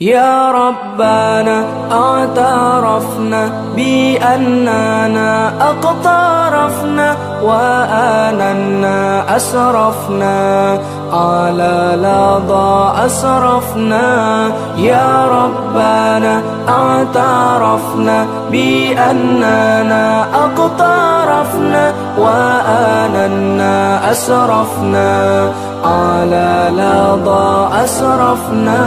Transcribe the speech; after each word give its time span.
يا 0.00 0.52
ربنا 0.52 1.64
اعترفنا 1.92 3.52
بأننا 3.76 5.52
أقترفنا 5.60 7.16
وآننا 7.42 9.36
أسرفنا. 9.36 10.78
على 11.12 11.96
لظى 11.96 13.06
أسرفنا 13.06 14.50
يا 14.76 15.26
ربنا 15.26 16.42
اعترفنا 16.68 18.26
بأننا 18.50 20.26
أقترفنا 20.34 21.92
وآننا 22.18 24.10
أسرفنا. 24.10 25.52
على 25.84 26.70
لظى 26.72 27.68
أسرفنا 27.84 28.84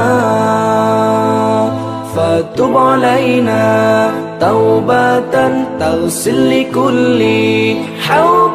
فتب 2.15 2.77
علينا 2.77 4.11
توبة 4.39 5.65
تغسل 5.79 6.49
لكل 6.49 7.21
حوبة 8.09 8.50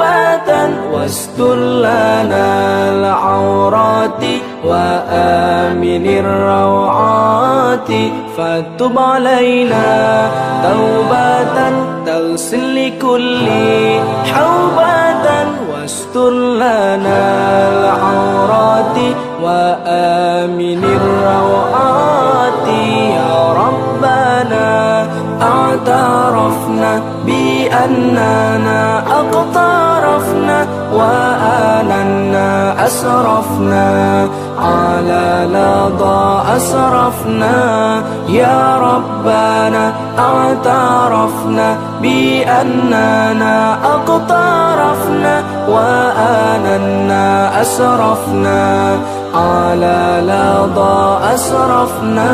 واستر 0.92 1.56
لنا 1.56 2.46
العورات 2.92 4.22
وآمن 4.64 6.06
الروعات. 6.06 7.90
فتب 8.36 8.98
علينا 8.98 9.88
توبة 10.62 11.56
تغسل 12.06 12.64
لكل 12.74 13.46
حوبة. 14.32 15.26
واستر 15.72 16.30
لنا 16.30 17.20
العورات 17.68 18.96
وآمن 19.42 20.82
الروعات. 20.84 22.66
يا 23.16 23.52
ربنا 23.52 24.68
أعترفنا 25.42 26.92
بأننا 27.26 28.82
أقترفنا 30.26 30.66
وآننا 30.92 32.86
أسرفنا 32.86 34.28
على 34.58 35.46
لظى 35.50 36.42
أسرفنا. 36.56 37.56
يا 38.28 38.76
ربنا 38.76 39.92
اعترفنا 40.18 41.76
بأننا 42.02 43.78
أقترفنا 43.94 45.42
وآننا 45.68 47.60
أسرفنا 47.62 48.98
على 49.34 50.22
لظى 50.22 51.18
أسرفنا. 51.34 52.32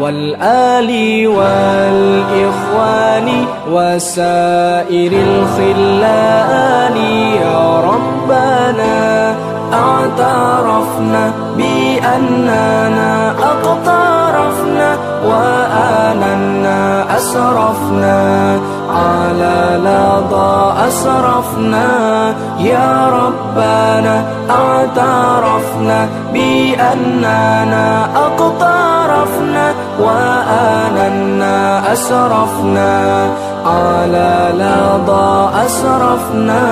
والآل 0.02 0.90
والإخوان 1.28 2.68
وسائر 3.72 5.12
الخلان. 5.12 6.98
يا 7.42 7.80
ربنا 7.80 9.36
اعترفنا 9.74 11.24
بأننا 12.06 13.32
أقترفنا 13.32 14.98
وآننا 15.26 17.06
أسرفنا 17.18 18.60
على 18.90 19.80
لظى 19.84 20.74
أسرفنا. 20.88 21.88
يا 22.60 23.10
ربنا 23.10 24.24
اعترفنا 24.50 26.08
بأننا 26.34 28.06
أقترفنا 28.16 29.74
وآننا 30.00 31.94
أسرفنا 31.94 33.30
على 33.66 34.54
لظى 34.54 35.50
أسرفنا. 35.66 36.66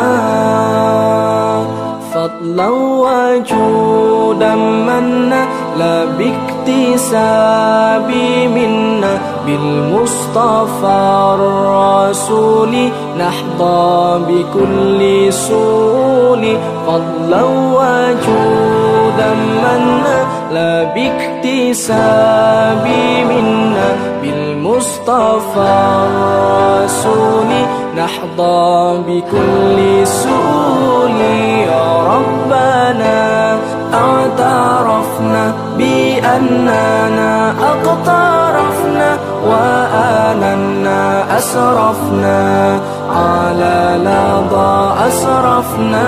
فضلا 2.44 2.70
وجودا 2.70 4.56
منا 4.56 5.46
لا 5.78 6.06
باكتساب 6.06 8.12
منا 8.56 9.18
بالمصطفى 9.46 11.36
الرسول 11.40 12.90
نحظى 13.20 14.20
بكل 14.28 15.34
سول 15.34 16.58
فضلا 16.88 17.44
وجودا 17.44 19.32
منا 19.64 20.18
لا 20.52 20.84
باكتساب 20.84 22.88
منا 23.30 23.96
بالمصطفى 24.22 25.74
الرسول 26.08 27.52
نحظى 27.98 29.04
بكل 29.08 30.08
سول 30.08 31.22
يا 31.70 31.88
ربنا 32.14 33.58
اعترفنا 33.94 35.54
بأننا 35.78 37.52
أقترفنا 37.52 39.18
وآننا 39.48 41.38
أسرفنا 41.38 42.80
على 43.10 44.00
لظى 44.04 44.94
أسرفنا. 45.08 46.08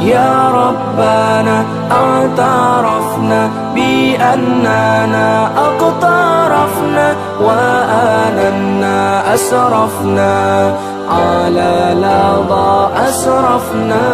يا 0.00 0.50
ربنا 0.50 1.64
اعترفنا 1.90 3.50
بأننا 3.74 5.50
أقترفنا 5.56 7.16
وآننا 7.40 9.34
أسرفنا. 9.34 10.74
على 11.14 11.74
لظى 12.04 12.88
أسرفنا. 13.08 14.06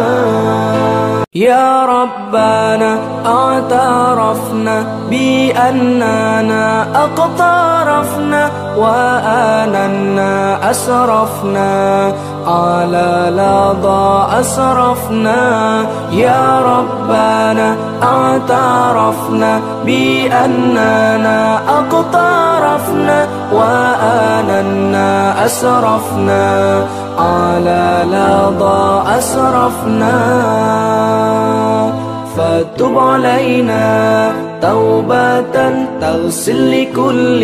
يا 1.35 1.85
ربنا 1.85 2.99
اعترفنا 3.25 4.75
بأننا 5.09 6.87
أقترفنا 7.03 8.41
وآننا 8.77 10.31
أسرفنا. 10.71 11.71
على 12.51 13.31
لظى 13.31 14.39
أسرفنا 14.39 15.85
يا 16.11 16.59
ربنا 16.59 17.75
اعترفنا 18.03 19.61
بأننا 19.85 21.59
أقترفنا 21.69 23.27
وآننا 23.53 25.45
أسرفنا. 25.45 26.85
على 27.19 28.03
لظى 28.07 29.03
أسرفنا. 29.17 30.17
فتب 32.41 32.97
علينا 32.97 34.31
توبة 34.61 35.85
تغسل 36.01 36.71
لكل 36.71 37.43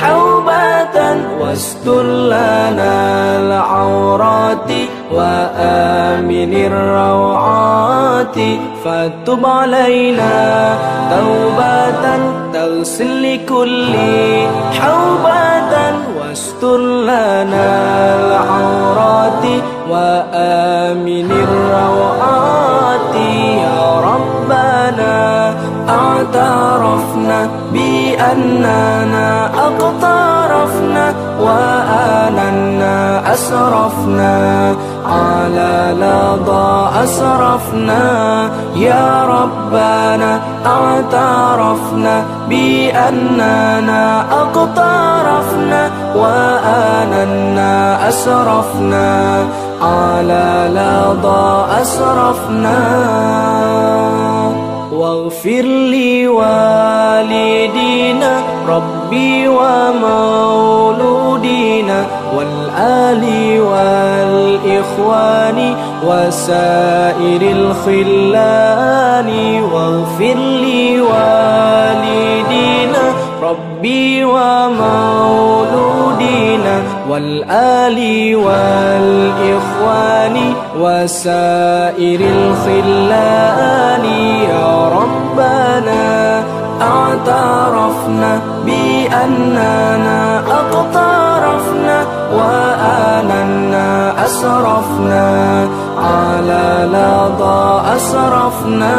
حوبة 0.00 1.16
واستر 1.40 2.02
لنا 2.02 2.92
العورات 3.38 4.70
وآمن 5.12 6.54
الروعات 6.54 8.36
فتب 8.84 9.46
علينا 9.46 10.34
توبة 11.10 12.04
تغسل 12.52 13.22
لكل 13.22 13.94
حوبة 14.80 15.72
واستر 16.18 16.78
لنا 16.78 17.68
العورات 18.20 19.44
وآمن 19.90 21.30
الروعات 21.30 22.71
ربنا 24.00 25.54
اعترفنا 25.88 27.48
بأننا 27.72 29.46
أقترفنا 29.46 31.14
وآننا 31.40 33.32
أسرفنا 33.34 34.74
على 35.06 35.94
لظى 35.98 36.88
أسرفنا 37.04 38.02
يا 38.76 39.24
ربنا 39.24 40.40
اعترفنا 40.66 42.24
بأننا 42.48 44.24
أقترفنا 44.32 45.90
وآننا 46.16 48.08
أسرفنا 48.08 49.44
على 49.82 50.70
لظى 50.72 51.66
أسرفنا. 51.82 52.82
واغفر 54.92 55.62
لي 55.62 56.28
والدينا 56.28 58.42
ربي 58.68 59.48
ومولودينا 59.48 60.06
والآل 62.36 63.24
والإخوان 63.60 65.58
وسائر 66.06 67.42
الخلان. 67.42 69.30
واغفر 69.72 70.34
لي 70.34 71.00
والدينا 71.00 73.04
ربي 73.42 74.24
ومولودينا 74.24 75.32
والآل 77.08 77.98
والإخوان 78.36 80.36
وسائر 80.78 82.20
الخلان. 82.20 84.04
يا 84.50 84.88
ربنا 84.88 86.42
اعترفنا 86.82 88.40
بأننا 88.66 90.38
أقترفنا 90.38 92.04
وآننا 92.34 94.14
أسرفنا 94.26 95.28
على 95.98 96.88
لظى 96.92 97.82
أسرفنا. 97.96 98.94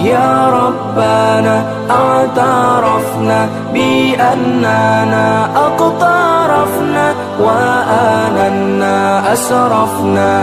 يا 0.00 0.48
ربنا 0.48 1.62
اعترفنا 1.90 3.48
بأننا 3.74 5.48
أقترفنا 5.56 7.13
وآننا 7.40 9.32
أسرفنا 9.32 10.34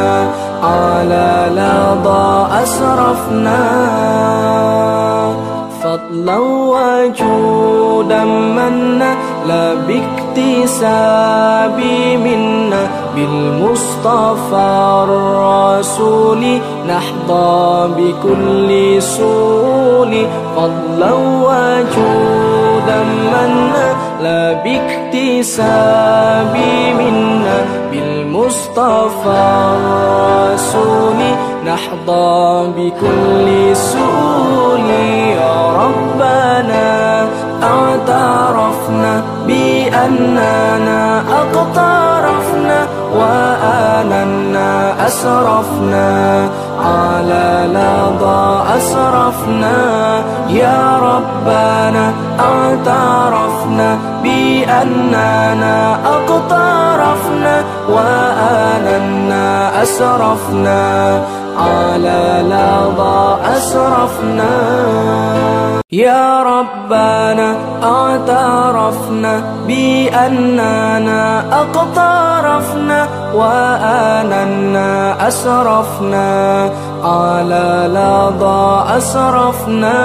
على 0.63 1.29
لظى 1.55 2.47
أسرفنا. 2.63 3.61
فضلا 5.83 6.37
وجودا 6.73 8.23
منا 8.23 9.11
لا 9.47 9.73
باكتساب 9.87 11.77
منا 12.25 12.87
بالمصطفى 13.15 14.69
الرسول. 15.03 16.43
نحظى 16.87 17.89
بكل 17.97 18.69
سول 19.01 20.13
فضلا 20.55 21.11
وجودا 21.47 22.99
منا 23.33 23.87
لا 24.23 24.53
باكتساب 24.53 25.20
منا 26.93 27.65
بالمصطفى 27.91 29.73
الرسول 29.75 31.15
نحظى 31.65 32.67
بكل 32.77 33.75
سول 33.75 34.89
يا 35.39 35.71
ربنا. 35.71 37.27
اعترفنا 37.63 39.23
بأننا 39.47 41.23
أقترفنا 41.31 42.87
وآننا 43.15 44.93
أسرفنا. 45.07 46.49
على 46.85 47.67
لظى 47.67 48.63
أسرفنا 48.77 49.77
يا 50.49 50.97
ربنا. 50.97 52.13
اعترفنا 52.39 54.10
بأننا 54.71 55.99
أقترفنا 56.05 57.63
وآننا 57.89 59.83
أسرفنا 59.83 61.21
على 61.57 62.43
لظى 62.47 63.37
أسرفنا. 63.57 64.53
يا 65.91 66.43
ربنا 66.43 67.55
اعترفنا 67.83 69.41
بأننا 69.67 71.43
أقترفنا 71.61 73.07
وآننا 73.33 75.27
أسرفنا 75.27 76.69
على 77.03 77.89
لظى 77.97 78.83
أسرفنا. 78.97 79.97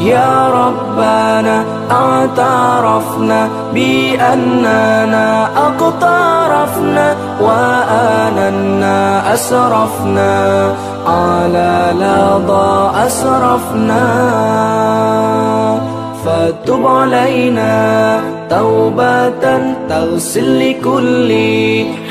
يا 0.00 0.48
ربنا 0.48 1.64
اعترفنا 1.90 3.48
بأننا 3.74 5.48
أقترفنا 5.66 7.16
وآننا 7.40 9.34
أسرفنا 9.34 10.74
على 11.06 11.92
لظى 11.96 12.90
أسرفنا. 13.06 14.04
فتب 16.24 16.86
علينا 16.86 18.20
توبة 18.50 19.44
تغسل 19.88 20.70
لكل 20.70 21.30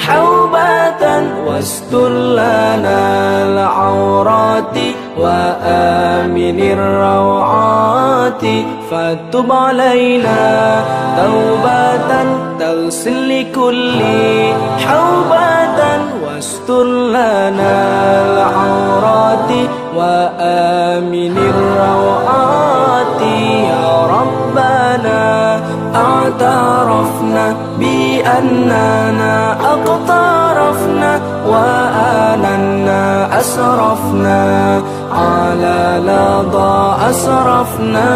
حوبة 0.07 1.03
واستر 1.47 2.09
لنا 2.09 2.99
العورات 3.45 4.77
وآمن 5.19 6.59
الروعات. 6.59 8.43
فتب 8.91 9.51
علينا 9.51 10.83
توبة 11.17 12.11
تغسل 12.59 13.29
لكل 13.29 14.01
حوبة 14.85 15.79
واستر 16.23 16.83
لنا 16.83 17.75
العورات 18.25 19.51
وآمن 19.95 21.37
الروعات. 21.37 23.21
يا 23.71 24.05
ربنا 24.05 25.21
أعترفنا 25.95 27.55
بأننا 27.79 29.57
أقترفنا 30.81 31.21
وآننا 31.47 33.39
أسرفنا 33.39 34.81
على 35.11 36.01
لظى 36.05 36.95
أسرفنا. 37.09 38.09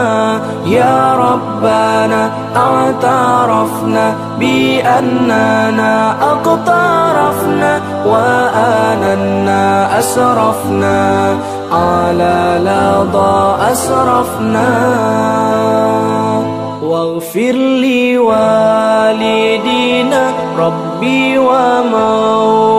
يا 0.65 1.15
ربنا 1.15 2.29
اعترفنا 2.55 4.13
بأننا 4.39 6.15
أقترفنا 6.21 7.81
وآننا 8.05 9.99
أسرفنا 9.99 11.37
على 11.71 12.59
لظى 12.63 13.55
أسرفنا. 13.71 14.69
واغفر 16.95 17.51
لي 17.51 18.17
والدينا 18.17 19.53
ربي 20.59 21.37
ومولودينا 21.37 22.75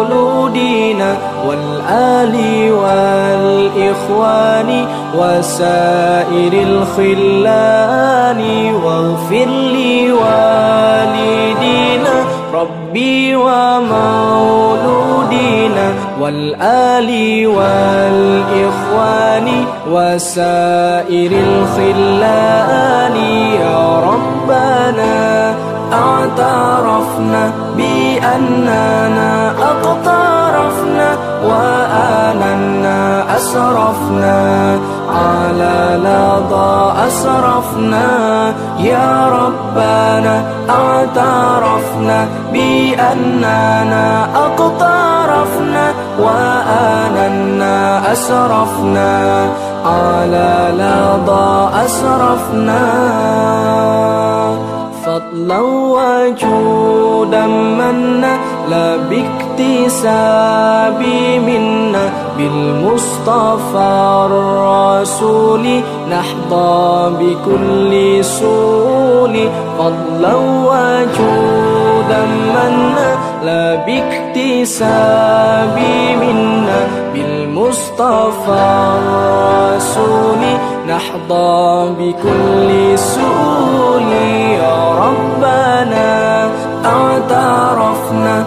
والآل 1.46 2.34
والإخوان 2.72 4.70
وسائر 5.18 6.52
الخلان. 6.52 8.40
واغفر 8.84 9.46
لي 9.46 10.12
والدينا 10.12 11.06
ربي 12.54 13.36
ومولودينا 13.36 13.94
والآل 16.20 17.46
والإخوان 17.46 19.48
وسائر 19.90 21.32
الخلان 21.32 23.16
يا 23.60 24.00
ربنا 24.00 25.54
اعترفنا 25.92 27.52
بأننا 27.76 29.50
أقترفنا 29.50 31.16
وآننا 31.44 33.24
أسرفنا. 33.36 34.78
على 35.16 36.00
لظى 36.02 36.92
أسرفنا 37.06 38.08
يا 38.78 39.28
ربنا 39.28 40.42
اعترفنا 40.70 42.28
بأننا 42.52 44.28
أقترفنا 44.34 45.92
وآننا 46.18 48.12
أسرفنا. 48.12 49.46
على 49.84 50.68
لظى 50.72 51.68
أسرفنا. 51.84 52.82
فضلا 55.06 55.60
وجودا 55.60 57.46
منا 57.46 58.36
لا 58.70 58.96
باكتساب 58.96 61.02
منا 61.46 62.10
بالمصطفى 62.38 63.05
الرسول 64.26 65.82
نحظى 66.10 67.10
بكل 67.20 68.24
سول 68.24 69.48
فضلا 69.78 70.34
وجودا 70.34 72.22
منا 72.54 73.10
لا 73.44 73.74
باكتساب 73.86 75.76
منا 76.20 76.80
بالمصطفى 77.14 78.64
الرسول. 78.98 80.42
نحظى 80.88 81.92
بكل 81.98 82.98
سؤول 82.98 84.12
يا 84.60 84.78
ربنا 84.94 86.10
اعترفنا 86.84 88.44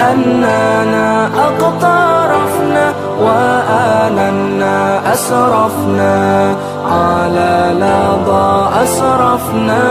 بأننا 0.00 1.26
أقترفنا 1.26 2.92
وآننا 3.20 5.12
أسرفنا 5.12 6.54
على 6.90 7.74
لظى 7.76 8.68
أسرفنا. 8.84 9.82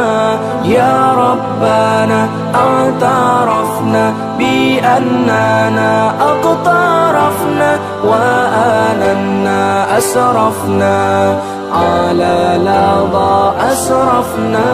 يا 0.63 1.13
ربنا 1.13 2.28
اعترفنا 2.56 4.13
بأننا 4.38 6.12
أقترفنا 6.22 7.80
وآننا 8.04 9.98
أسرفنا 9.98 10.98
على 11.74 12.58
لظى 12.66 13.51
أسرفنا. 13.72 14.70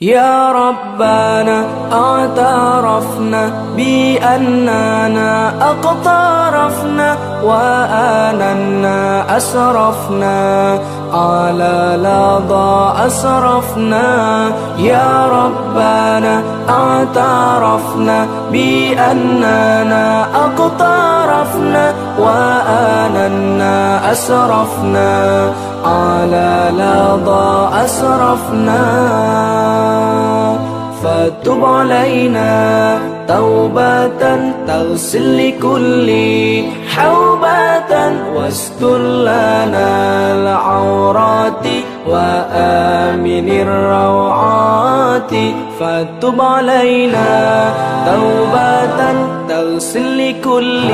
يا 0.00 0.52
ربنا 0.52 1.64
اعترفنا 1.92 3.50
بأننا 3.76 5.52
أقترفنا 5.60 7.16
وآننا 7.44 9.36
أسرفنا. 9.36 10.78
على 11.12 11.98
لظى 12.02 13.06
أسرفنا. 13.06 14.04
يا 14.78 15.26
ربنا 15.26 16.42
اعترفنا 16.68 18.26
بأننا 18.52 20.26
أقترفنا 20.34 21.92
وآننا 22.18 24.12
أسرفنا. 24.12 25.52
على 25.84 26.70
لظى 26.72 27.68
أسرفنا. 27.84 28.78
فتب 31.08 31.64
علينا 31.64 32.50
توبة 33.28 34.22
تغسل 34.66 35.48
لكل 35.48 36.08
حوبة 36.96 37.92
واستر 38.36 38.98
لنا 38.98 39.88
العورات 40.34 41.66
وآمن 42.08 43.48
الروعات. 43.48 45.34
فتب 45.80 46.40
علينا 46.40 47.30
توبة 48.06 49.00
تغسل 49.48 50.18
لكل 50.18 50.90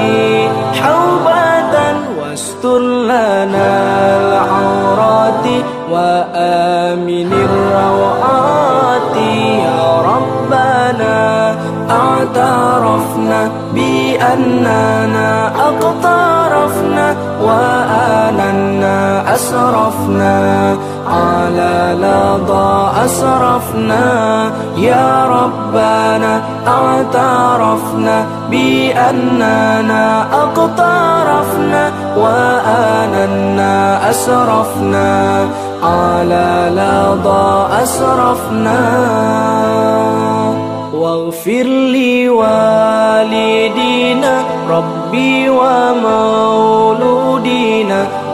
حوبة 0.82 1.74
واستر 2.18 2.78
لنا 2.78 3.68
العورات 4.20 5.46
وآمن 5.90 7.32
الروعات. 7.32 8.23
ربنا 10.02 11.54
اعترفنا 11.90 13.50
بأننا 13.74 15.52
أقترفنا 15.68 17.16
وآننا 17.42 19.34
أسرفنا 19.34 20.76
على 21.06 21.96
لظى 22.00 22.90
أسرفنا 23.04 24.04
يا 24.76 25.26
ربنا 25.26 26.42
اعترفنا 26.66 28.26
بأننا 28.50 30.26
أقترفنا 30.32 31.92
وآننا 32.16 34.10
أسرفنا 34.10 35.48
على 35.84 36.70
لظى 36.74 37.68
أسرفنا. 37.82 38.84
واغفر 40.94 41.62
لي 41.62 42.28
والدينا 42.28 44.42
ربي 44.70 45.48
ومولودينا 45.48 46.06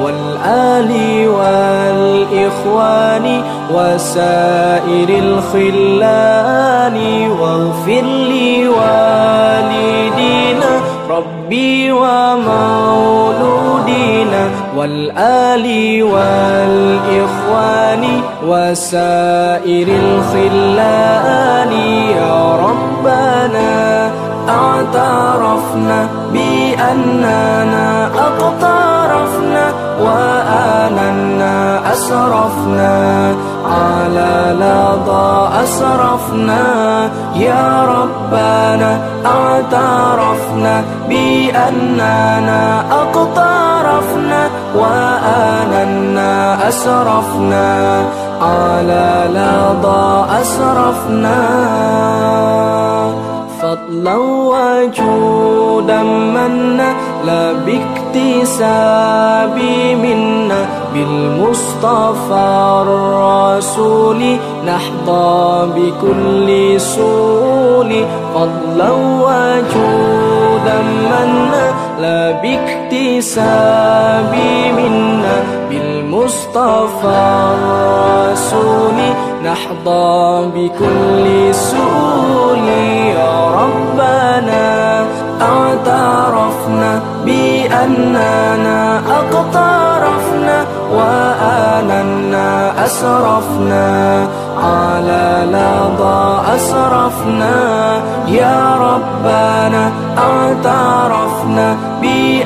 والآل 0.05 0.91
والإخوان 1.29 3.43
وسائر 3.75 5.09
الخلان. 5.09 6.97
واغفر 7.41 8.03
لي 8.03 8.69
والدينا 8.69 10.71
ربي 11.11 11.93
ومولودينا. 11.93 13.70
والآل 14.77 15.67
والإخوان 16.03 18.05
وسائر 18.47 19.89
الخلان. 19.89 21.73
يا 22.17 22.57
ربنا 22.57 24.11
اعترفنا 24.49 26.09
بأننا 26.33 28.07
أقترفنا 28.07 29.65
وآننا 30.01 31.81
أسرفنا 31.93 33.35
على 33.65 34.57
لظى 34.61 35.49
أسرفنا. 35.65 36.63
يا 37.35 37.85
ربنا 37.85 39.01
اعترفنا 39.27 40.85
بأننا 41.09 42.85
أقترفنا 42.91 44.50
وآننا 44.77 46.69
أسرفنا 46.69 48.03
على 48.43 49.29
لظى 49.35 50.27
أسرفنا. 50.41 51.41
فضلا 53.63 54.17
وجودا 54.17 56.03
منا 56.03 56.93
لا 57.27 57.53
باكتساب 57.53 59.57
منا 60.03 60.67
بالمصطفى 60.95 62.83
الرسول. 62.83 64.37
نحظى 64.67 65.67
بكل 65.77 66.81
سول 66.81 68.05
فضلا 68.35 68.91
وجودا 68.91 70.79
منا 71.11 71.70
لا 72.01 72.31
باكتساب 72.31 74.35
منا 74.77 75.37
بالمصطفى 75.71 77.23
الرسول 77.55 78.99
نحظى 79.45 80.47
بكل 80.55 81.55
سؤول 81.55 82.69
يا 83.17 83.51
ربنا. 83.51 85.05
اعترفنا 85.43 87.01
بأننا 87.25 88.99
أقترفنا 88.99 90.65
وآننا 90.93 92.49
أسرفنا. 92.85 94.27
على 94.63 95.27
لظى 95.47 96.41
أسرفنا 96.57 97.55
يا 98.29 98.77
ربنا. 98.81 99.93
اعترفنا 100.19 101.77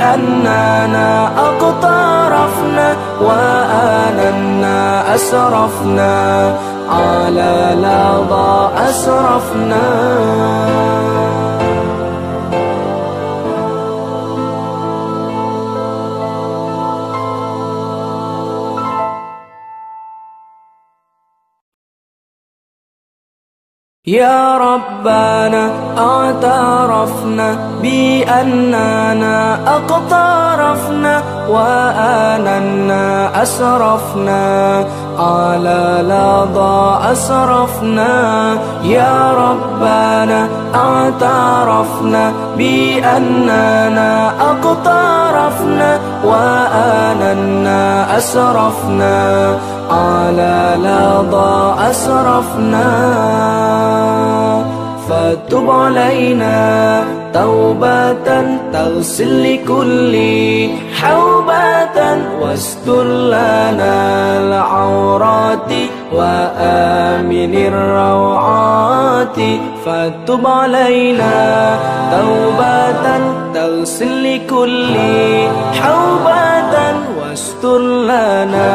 بأننا 0.05 1.31
أقترفنا 1.39 2.97
وآننا 3.21 5.15
أسرفنا 5.15 6.55
على 6.91 7.77
لظى 7.79 8.71
أسرفنا. 8.91 9.85
يا 24.07 24.59
ربنا 24.59 25.71
اعترفنا 25.99 27.57
بأننا 27.83 29.59
أقترفنا 29.67 31.23
وآننا 31.49 33.43
أسرفنا. 33.43 34.85
على 35.19 36.03
لظى 36.03 37.13
أسرفنا. 37.13 38.53
يا 38.83 39.33
ربنا 39.33 40.49
اعترفنا 40.75 42.33
بأننا 42.59 44.33
أقترفنا 44.41 45.99
وآننا 46.25 48.19
أسرفنا. 48.19 49.74
على 49.95 50.75
لظى 50.79 51.75
أسرفنا 51.91 52.91
فتب 55.09 55.71
علينا 55.71 57.05
توبة 57.35 58.29
تغسل 58.73 59.55
لكل 59.55 60.15
حوبة 61.03 61.99
واستر 62.41 63.05
لنا 63.05 63.95
العورات 64.41 65.73
وآمن 66.13 67.55
الروعات 67.55 69.39
فتب 69.87 70.47
علينا 70.47 71.79
توبة 72.11 73.21
تغسل 73.55 74.35
لكل 74.35 74.95
حوبة 75.83 76.54
واستر 77.35 77.79
لنا 77.79 78.69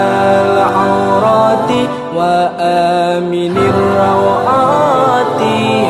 العورات 0.46 1.72
وآمن 2.16 3.56
الروعات. 3.72 5.42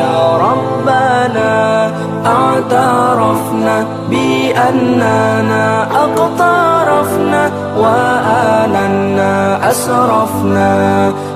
يا 0.02 0.20
ربنا 0.46 1.52
اعترفنا 2.26 3.76
بأننا 4.10 5.64
أقترفنا 6.04 7.42
وآننا 7.78 9.32
أسرفنا. 9.70 10.72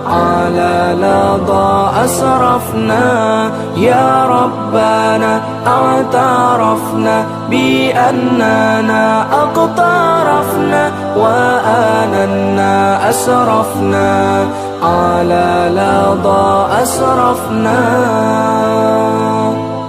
على 0.07 0.97
لظى 0.99 1.91
أسرفنا 2.05 3.51
يا 3.77 4.27
ربنا 4.27 5.41
اعترفنا 5.67 7.25
بأننا 7.51 9.27
أقترفنا 9.33 10.91
وآننا 11.17 13.11
أسرفنا. 13.11 14.47
على 14.83 15.71
لظى 15.71 16.67
أسرفنا. 16.83 17.81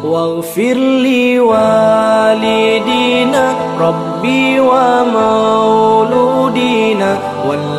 واغفر 0.03 0.73
لي 0.73 1.39
والدينا 1.39 3.53
ربي 3.79 4.59
ومولودينا 4.59 7.17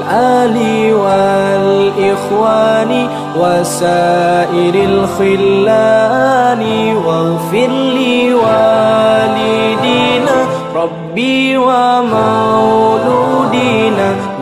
والآل 0.07 0.95
والإخوان 0.95 2.93
وسائر 3.39 4.75
الخلان 4.75 6.63
واغفر 6.97 7.69
لي 7.69 8.35
والدينا 8.35 10.47
ربي 10.75 11.57
ومولودينا 11.57 12.17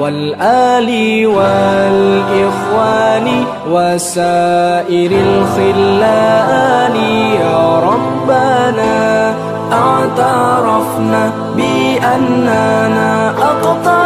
والآل 0.01 1.27
والإخوان 1.27 3.45
وسائر 3.71 5.11
الخلان. 5.13 6.97
يا 7.41 7.81
ربنا 7.81 9.35
أعترفنا 9.73 11.31
بأننا 11.57 13.31
أقترفنا 13.31 14.04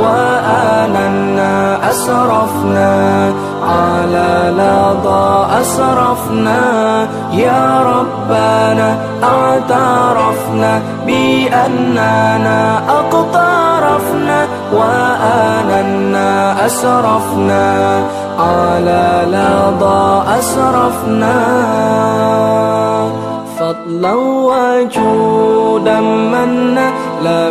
وآننا 0.00 1.54
أسرفنا 1.90 2.92
على 3.62 4.30
لظى 4.60 5.28
أسرفنا. 5.60 6.62
يا 7.32 7.82
ربنا 7.92 8.88
اعترفنا 9.22 10.72
بأننا 11.06 12.60
أقترفنا 12.88 14.38
وآننا 14.72 16.28
أسرفنا 16.66 17.66
على 18.38 19.06
لظى 19.34 20.22
أسرفنا. 20.38 21.36
فضلا 23.58 24.14
وجودا 24.50 26.00
منا 26.00 26.86
لا 27.24 27.50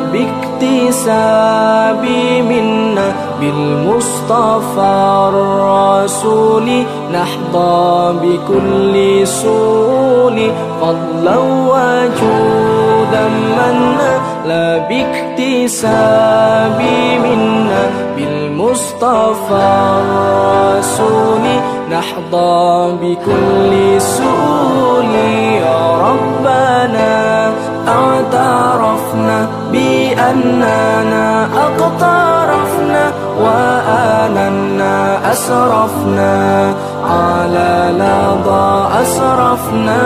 باكتساب 0.62 2.04
منا 2.50 3.08
بالمصطفى 3.40 4.96
الرسول. 5.30 6.68
نحظى 7.14 8.14
بكل 8.22 9.28
سول 9.28 10.52
فضلا 10.82 11.38
وجودا 11.38 13.26
منا 13.58 14.12
لا 14.46 14.78
باكتساب 14.78 16.82
منا 17.24 17.84
بالمصطفى 18.18 19.68
الرسول. 20.02 21.46
نحظى 21.92 22.94
بكل 23.02 24.02
سول 24.02 25.16
يا 25.62 25.80
ربنا 26.08 27.52
اعترفنا 27.88 29.48
بأننا 30.18 31.46
أقترفنا 31.46 33.12
وآننا 33.42 35.20
أسرفنا 35.32 36.74
على 37.04 37.94
لظى 38.02 38.88
أسرفنا. 39.02 40.02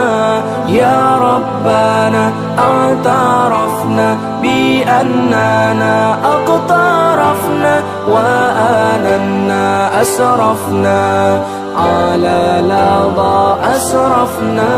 يا 0.68 1.18
ربنا 1.22 2.32
اعترفنا 2.60 4.18
بأننا 4.42 6.18
أقترفنا 6.24 7.84
وآننا 8.08 10.02
أسرفنا. 10.02 11.42
على 11.78 12.62
لظى 12.66 13.56
أسرفنا. 13.76 14.74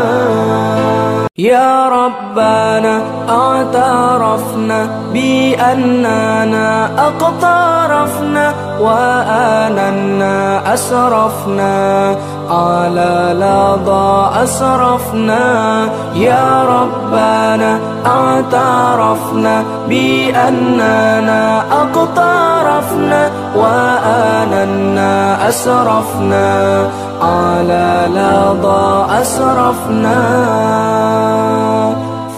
يا 1.38 1.88
ربنا 1.88 3.02
اعترفنا 3.28 4.88
بأننا 5.12 6.90
أقترفنا 7.06 8.54
وآننا 8.80 10.34
أسرفنا. 10.74 12.16
على 12.50 13.34
لظى 13.38 14.42
أسرفنا 14.44 15.88
يا 16.14 16.64
ربنا 16.64 17.78
اعترفنا 18.06 19.64
بأننا 19.88 21.62
أقترفنا 21.72 23.30
وآننا 23.56 25.48
أسرفنا. 25.48 26.88
على 27.22 28.08
لظى 28.10 29.06
أسرفنا 29.20 30.20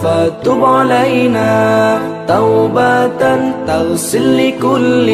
فتب 0.03 0.63
علينا. 0.63 2.16
توبة 2.27 3.51
تغسل 3.67 4.37
لكل 4.37 5.09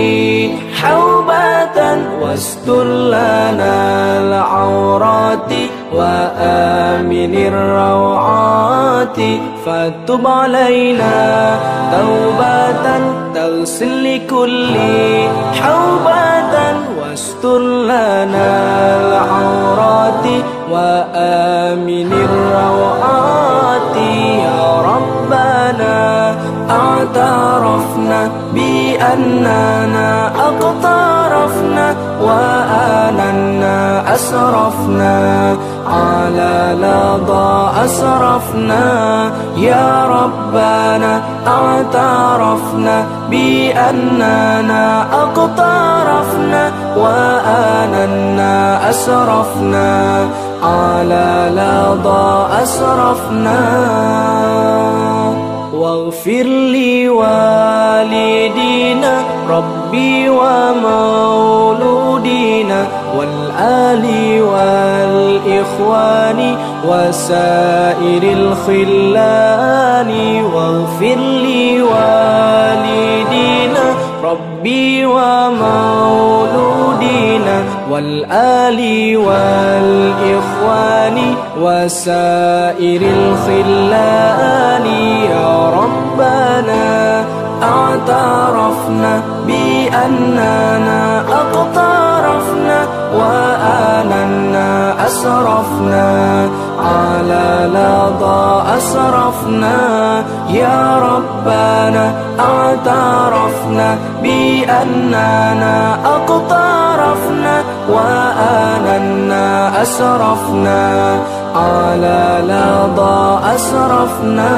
حوبة 0.82 1.98
واستر 2.22 2.84
لنا 2.84 3.74
العورات 4.20 5.52
وآمن 5.94 7.36
الروعات 7.36 9.18
فتب 9.66 10.28
علينا 10.28 11.60
توبة 11.92 12.86
تغسل 13.36 14.04
لكل 14.16 14.76
حوبة 15.62 16.54
واستر 17.02 17.60
لنا 17.60 18.50
العورات 19.02 20.26
وآمن 20.72 22.14
الروعات 22.14 23.96
يا 24.46 24.82
ربنا 24.82 26.23
أعترفنا 26.70 28.30
بأننا 28.54 30.28
أقترفنا 30.28 31.96
وآننا 32.22 34.04
أسرفنا 34.16 35.56
على 35.88 36.76
لظى 36.80 37.70
أسرفنا. 37.86 38.84
يا 39.58 40.06
ربنا 40.06 41.22
أعترفنا 41.48 43.06
بأننا 43.30 45.06
أقترفنا 45.24 46.72
وآننا 46.98 48.90
أسرفنا 48.90 50.28
على 50.64 51.52
لظى 51.52 52.48
أسرفنا. 52.64 53.60
واغفر 55.84 56.44
لي 56.44 57.10
والدينا 57.10 59.24
ربي 59.50 60.30
ومولودينا 60.30 60.88
والآل 63.18 64.06
والإخوان 64.42 66.56
وسائر 66.88 68.24
الخلان. 68.24 70.12
واغفر 70.54 71.16
لي 71.16 71.82
والدينا 71.82 73.33
ربي 74.24 75.06
ومولودينا 75.06 75.64
والآل 77.92 78.80
والإخوان 79.18 81.18
وسائر 81.62 83.02
الخلان. 83.02 84.86
يا 85.32 85.70
ربنا 85.70 87.26
اعترفنا 87.64 89.22
بأننا 89.48 91.24
أقترفنا 92.34 92.88
وآننا 93.14 94.96
أسرفنا 95.08 96.50
على 96.80 97.70
لظى 97.74 98.64
أسرفنا. 98.78 99.78
يا 100.50 101.00
ربنا 101.10 102.12
اعترفنا 102.40 103.98
بأننا 104.24 105.98
أقترفنا 106.06 107.56
وآننا 107.90 109.82
أسرفنا 109.82 110.82
على 111.56 112.24
لظى 112.44 113.40
أسرفنا. 113.56 114.54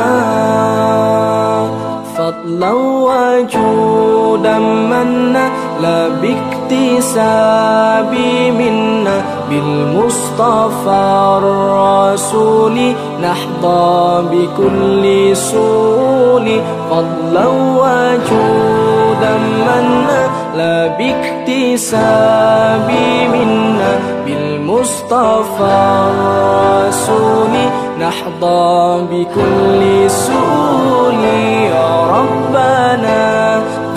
فضلا 2.17 2.71
وجودا 3.07 4.57
منا 4.59 5.49
لا 5.81 6.07
باكتساب 6.07 8.11
منا 8.59 9.17
بالمصطفى 9.49 11.03
الرسول. 11.37 12.77
نحظى 13.21 14.23
بكل 14.31 15.03
سول 15.37 16.47
فضلا 16.89 17.45
وجودا 17.79 19.33
منا 19.67 20.21
لا 20.55 20.75
باكتساب 20.97 22.89
منا 23.33 23.91
بالمصطفى 24.25 25.75
الرسول. 26.09 27.53
نحظى 27.99 28.73
بكل 29.11 29.81
سول 30.09 31.23
يا 31.71 31.89
ربنا 32.15 33.23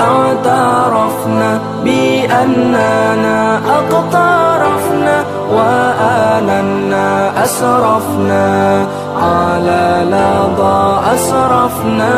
اعترفنا 0.00 1.60
بأننا 1.84 3.60
أقترفنا 3.78 5.24
وآننا 5.52 7.32
أسرفنا 7.44 8.86
على 9.22 10.04
لظى 10.10 11.00
أسرفنا 11.14 12.14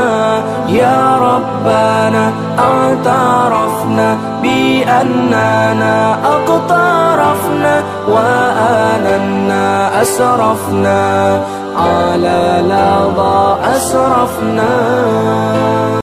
يا 0.68 1.16
ربنا 1.16 2.32
اعترفنا 2.58 4.16
بأننا 4.42 6.16
أقترفنا 6.24 7.82
وآننا 8.08 10.02
أسرفنا 10.02 11.40
على 11.76 12.62
لظى 12.64 13.56
أسرفنا. 13.76 14.74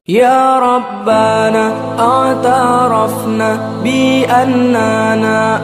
يا 0.08 0.60
ربنا 0.60 1.72
اعترفنا 2.00 3.60
بأننا 3.84 5.60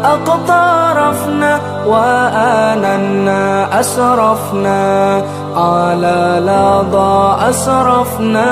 أقترفنا 1.04 1.60
وآننا 1.86 3.80
أسرفنا 3.80 5.22
على 5.56 6.40
لظى 6.40 7.50
أسرفنا. 7.50 8.52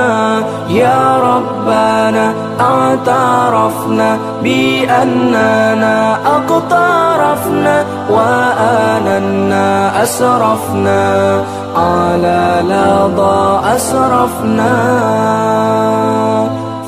يا 0.69 1.17
ربنا 1.17 2.33
اعترفنا 2.59 4.17
بأننا 4.43 6.17
أقترفنا 6.25 7.85
وآننا 8.09 10.03
أسرفنا 10.03 11.43
على 11.75 12.61
لظى 12.63 13.59
أسرفنا. 13.75 14.73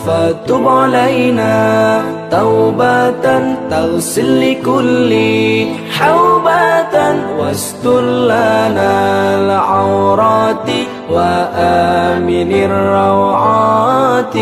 فتب 0.06 0.68
علينا. 0.68 2.23
توبة 2.34 3.56
تغسل 3.70 4.42
لكل 4.42 5.12
حوبة 6.00 6.96
واستر 7.40 8.02
لنا 8.02 8.92
العورات 9.38 10.70
وآمن 11.12 12.52
الروعات 12.52 14.34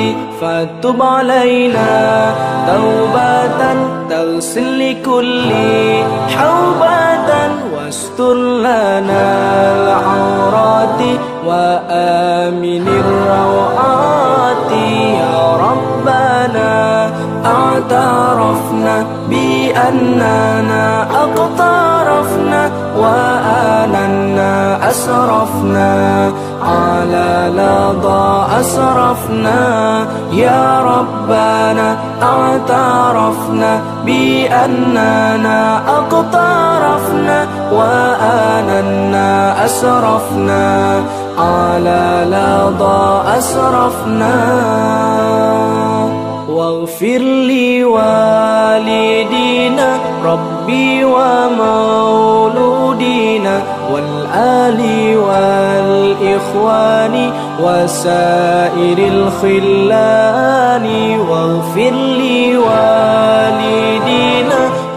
فتب 0.41 1.01
علينا 1.01 2.34
توبة 2.67 3.62
تغسل 4.10 4.80
لكل 4.80 5.51
حوبة 6.38 7.32
واستر 7.75 8.34
لنا 8.34 9.23
العورات 9.75 11.01
وآمن 11.45 12.88
الروعات 12.88 14.71
يا 15.19 15.58
ربنا 15.58 17.11
اعترفنا 17.82 19.06
بأننا 19.30 21.08
أقترفنا 21.24 22.72
وآننا 22.98 24.89
أسرفنا 24.89 26.32
على 26.62 27.52
لظى 27.56 28.46
أسرفنا. 28.60 29.62
يا 30.32 30.82
ربنا 30.82 31.98
اعترفنا 32.22 33.82
بأننا 34.06 35.82
أقترفنا 35.88 37.48
وآننا 37.72 39.65
أسرفنا 39.65 41.04
على 41.38 42.26
لظى 42.30 43.22
أسرفنا. 43.38 44.36
واغفر 46.62 47.17
لي 47.17 47.84
والدينا 47.84 49.19
ربي 50.26 51.04
ومولودينا 51.06 52.43
والآل 53.93 54.82
والإخوان 55.17 57.15
وسائر 57.63 58.97
الخلان. 58.97 60.86
واغفر 61.30 61.91
لي 61.91 62.58
والدينا 62.58 63.52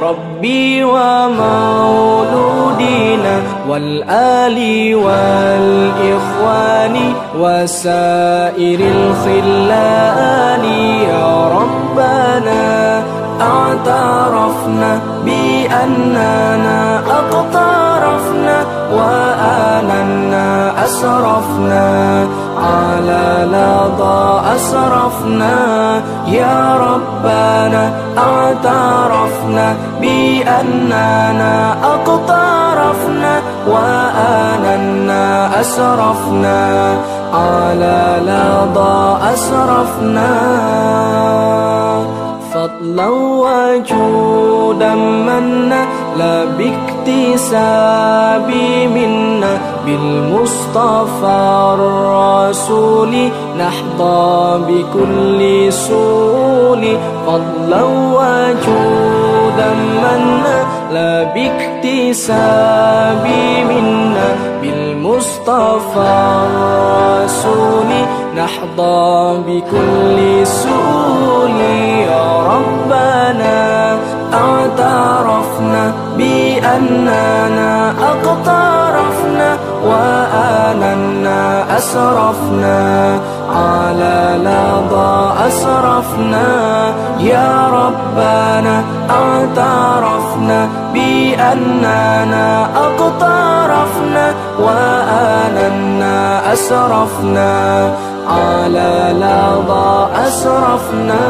ربي 0.09 0.85
ومولودينا 0.85 1.65
والآل 3.69 4.59
والإخوان 5.05 6.97
وسائر 7.39 8.81
الخلان. 8.97 10.65
يا 11.11 11.49
ربنا 11.59 13.03
اعترفنا 13.41 15.01
بأننا 15.25 16.81
أقترفنا 18.45 18.67
وآننا 18.93 20.85
أسرفنا 20.85 22.27
على 22.59 23.49
لظى 23.49 24.41
أسرفنا. 24.57 25.57
يا 26.27 26.77
ربنا 26.77 27.93
اعترفنا 28.19 29.77
بأننا 30.01 31.77
أقترفنا 31.85 33.33
وآننا 33.69 35.61
أسرفنا 35.61 36.95
على 37.35 38.01
لظى 38.23 39.19
أسرفنا. 39.35 40.31
فضلا 42.55 43.09
وجودا 43.09 44.95
منا 44.95 45.81
لا 46.19 46.45
باكتساب 47.05 48.49
منا 48.95 49.59
بالمصطفى 49.87 51.37
الرسول. 51.75 53.15
نحظى 53.59 54.61
بكل 54.69 55.73
سول 55.73 56.97
فضلا 57.27 57.83
وجودا 57.83 59.71
منا. 60.03 60.59
لا 60.93 61.23
باكتساب 61.35 63.27
منا 63.69 64.29
بالمصطفى 64.63 66.13
الرسول. 66.47 67.91
نحظى 68.37 69.39
بكل 69.47 70.47
سول 70.47 71.61
يا 72.09 72.27
ربنا 72.43 73.99
اعترفنا 74.35 75.93
بأننا 76.19 77.91
أقترفنا 78.11 79.51
وآننا 79.89 81.41
أسرفنا 81.79 82.81
على 83.51 84.39
لظى 84.47 85.33
أسرفنا. 85.49 86.49
يا 87.19 87.51
ربنا 87.69 88.83
اعترفنا 89.11 90.69
بأننا 90.95 92.47
أقترفنا 92.77 94.35
وآننا 94.61 96.17
أسرفنا. 96.53 97.53
على 98.29 99.15
لظى 99.17 100.07
أسرفنا. 100.27 101.25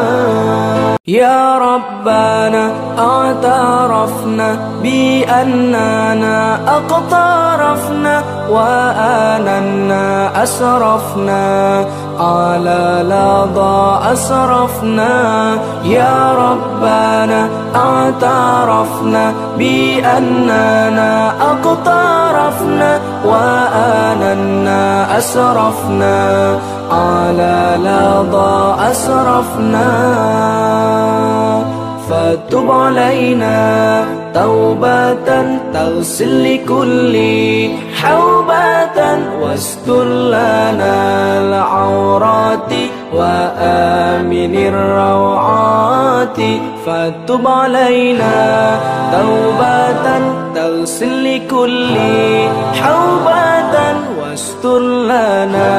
يا 1.07 1.59
ربنا 1.59 2.71
اعترفنا 2.99 4.57
بأننا 4.83 6.59
أقترفنا 6.69 8.23
وآننا 8.51 10.31
أسرفنا. 10.43 11.85
على 12.21 13.05
لظى 13.05 14.13
أسرفنا. 14.13 15.13
يا 15.85 16.33
ربنا 16.33 17.49
اعترفنا 17.77 19.33
بأننا 19.59 21.33
أقترفنا 21.41 23.01
وآننا 23.25 25.19
أسرفنا. 25.19 26.59
على 26.91 27.77
لظى 27.81 28.77
أسرفنا 28.91 29.91
فتب 32.11 32.71
علينا 32.71 34.05
توبة 34.35 35.59
تغسل 35.75 36.55
لكل 36.55 37.15
حوبة 38.03 39.19
واستر 39.43 40.05
لنا 40.05 40.95
العورات 41.41 42.73
وآمن 43.15 44.55
الروعات 44.57 46.39
فتب 46.87 47.47
علينا 47.47 48.79
توبة 49.13 50.21
تغسل 50.55 51.25
لكل 51.25 51.97
حوبة 52.83 53.75
واستر 54.45 54.79
لنا 54.79 55.71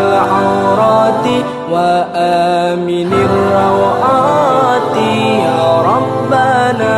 العورات 0.00 1.26
وآمن 1.72 3.12
الروعات. 3.12 4.96
يا 5.44 5.64
ربنا 5.92 6.96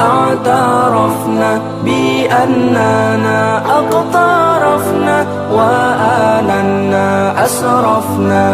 اعترفنا 0.00 1.50
بأننا 1.84 3.62
أقترفنا 3.78 5.26
وآننا 5.52 7.08
أسرفنا. 7.44 8.46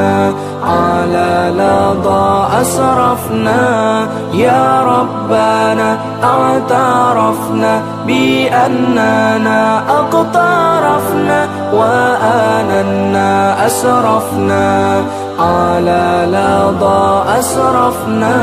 على 0.71 1.53
لظى 1.57 2.47
أسرفنا 2.61 4.07
يا 4.35 4.83
ربنا 4.83 5.99
اعترفنا 6.25 7.83
بأننا 8.07 9.83
أقترفنا 9.89 11.49
وآننا 11.73 13.67
أسرفنا. 13.67 15.03
على 15.39 16.27
لظى 16.31 17.23
أسرفنا. 17.39 18.37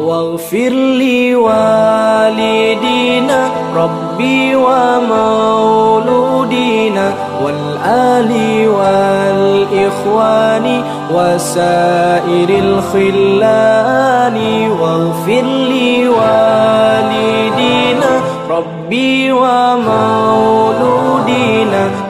واغفر 0.00 0.68
لي 0.68 1.36
والدينا 1.36 3.48
ربي 3.76 4.56
ومولودينا 4.56 7.12
والآل 7.80 8.68
والإخوان 8.68 10.66
وسائر 11.14 12.48
الخلان 12.64 14.36
واغفر 14.70 15.42
لي 15.42 16.08
والدينا 16.08 18.12
ربي 18.50 19.32
ومولودينا 19.32 19.90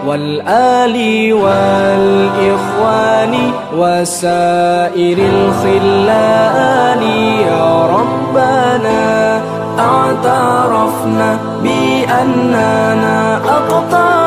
والآل 0.07 0.97
والإخوان 1.33 3.35
وسائر 3.77 5.19
الخلان. 5.19 7.03
يا 7.47 7.87
ربنا 7.87 9.41
أعترفنا 9.79 11.39
بأننا 11.63 13.37
أقترفنا 13.37 14.20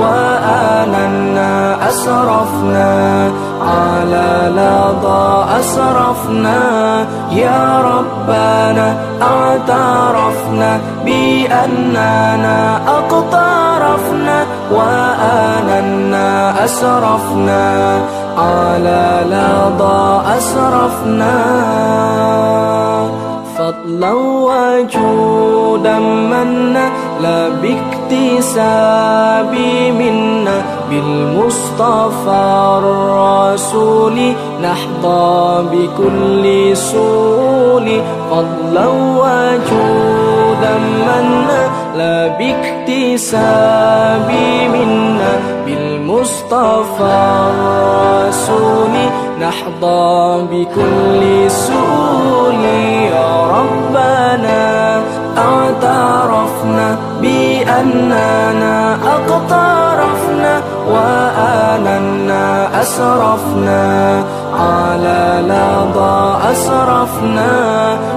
وآننا 0.00 1.52
أسرفنا 1.88 3.30
على 3.62 4.30
لظى 4.58 5.26
أسرفنا. 5.60 6.60
يا 7.30 7.80
ربنا 7.80 8.86
اعترفنا 9.22 10.80
بأننا 11.04 12.80
أقترفنا 12.98 14.36
وآننا 14.72 16.28
أسرفنا 16.64 17.64
على 18.38 19.04
لظى 19.34 20.20
أسرفنا. 20.38 21.34
فضلا 23.58 24.12
وجودا 24.48 25.98
منا 25.98 26.86
لا 27.20 27.48
باكتساب 28.10 29.54
منا 29.98 30.62
بالمصطفى 30.90 32.78
الرسول. 32.78 34.16
نحظى 34.62 35.64
بكل 35.72 36.76
سول 36.76 38.00
فضلا 38.30 38.86
وجودا 38.86 40.74
منا 41.06 41.62
لا 41.96 42.26
باكتساب 42.38 44.30
منا 44.72 45.32
بالمصطفى 45.66 47.16
الرسول. 47.50 48.94
نحظى 49.40 50.42
بكل 50.50 51.50
سؤول 51.50 52.64
يا 53.12 53.30
ربنا 53.56 55.02
اعترفنا 55.38 56.98
بأننا 57.76 58.94
أقترفنا 58.94 60.60
وآننا 60.88 62.68
أسرفنا 62.82 64.24
على 64.60 65.42
لظى 65.44 66.38
أسرفنا. 66.52 67.52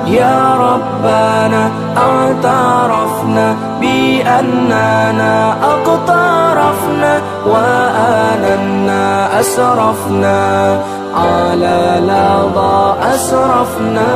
يا 0.07 0.55
ربنا 0.55 1.71
اعترفنا 1.97 3.55
بأننا 3.81 5.53
أقترفنا 5.63 7.21
وآننا 7.47 9.39
أسرفنا 9.39 10.79
على 11.15 11.99
لظى 11.99 12.93
أسرفنا. 13.15 14.09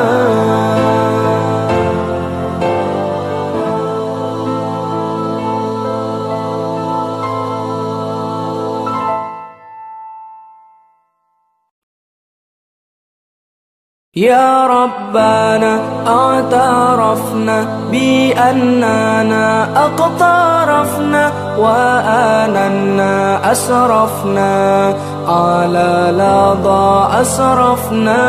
يا 14.15 14.67
ربنا 14.67 15.80
اعترفنا 16.08 17.65
بأننا 17.91 19.67
أقترفنا 19.76 21.32
وآننا 21.58 23.52
أسرفنا. 23.52 24.93
على 25.28 26.13
لظى 26.17 27.21
أسرفنا. 27.21 28.21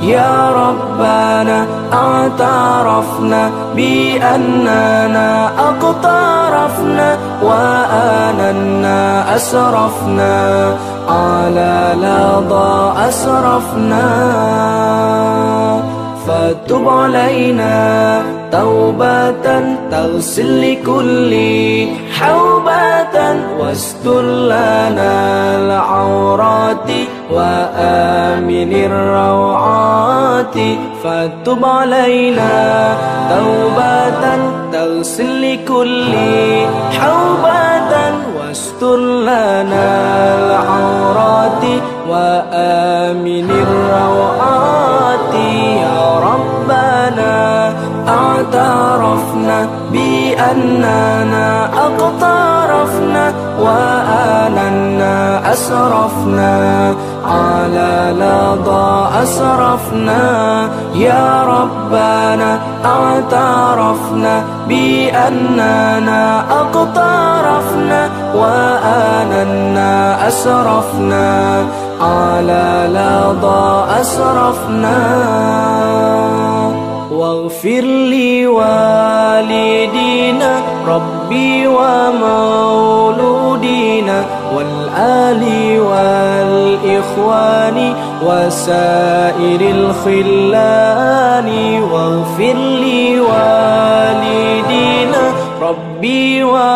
يا 0.00 0.50
ربنا 0.50 1.66
اعترفنا 1.92 3.50
بأننا 3.76 5.50
أقترفنا 5.58 7.16
وآننا 7.42 9.36
أسرفنا. 9.36 10.91
على 11.08 11.94
لظى 11.96 12.92
أسرفنا 13.08 14.08
فتب 16.26 16.88
علينا 16.88 18.22
توبة 18.52 19.76
تغسل 19.90 20.72
لكل 20.72 21.32
حوبة 22.20 23.16
واستر 23.60 24.22
لنا 24.22 25.12
العورات 25.58 26.90
وآمن 27.30 28.72
الروعات 28.72 30.54
فتب 31.04 31.64
علينا 31.64 32.96
توبة 33.30 34.38
تغسل 34.72 35.52
لكل 35.52 36.12
حوبة 37.00 37.92
واستر 38.38 38.96
لنا 38.96 39.86
العورات 40.38 40.61
العورات 41.12 41.64
وآمن 42.08 43.50
الروعات 43.50 45.34
يا 45.84 46.18
ربنا 46.18 47.72
أعترفنا 48.08 49.68
بأننا 49.92 51.64
أقطعنا 51.86 52.51
أقترفنا 52.92 53.34
وآننا 53.60 55.52
أسرفنا 55.52 56.94
على 57.24 58.14
لظى 58.18 59.08
أسرفنا. 59.22 60.22
يا 60.94 61.44
ربنا 61.44 62.58
اعترفنا 62.84 64.44
بأننا 64.68 66.44
أقترفنا 66.60 68.10
وآننا 68.34 70.28
أسرفنا 70.28 71.64
على 72.00 72.88
لظى 72.92 73.84
أسرفنا. 74.00 74.98
واغفر 77.22 77.84
لي 78.10 78.46
والدينا 78.46 80.52
ربي 80.86 81.66
ومولودينا 81.66 83.38
والآل 84.56 85.42
والإخوان 85.80 87.78
وسائر 88.26 89.60
الخلان. 89.60 91.48
واغفر 91.92 92.54
لي 92.54 93.20
والدينا 93.20 95.22
ربي 95.62 96.42
ومولودينا 96.42 96.71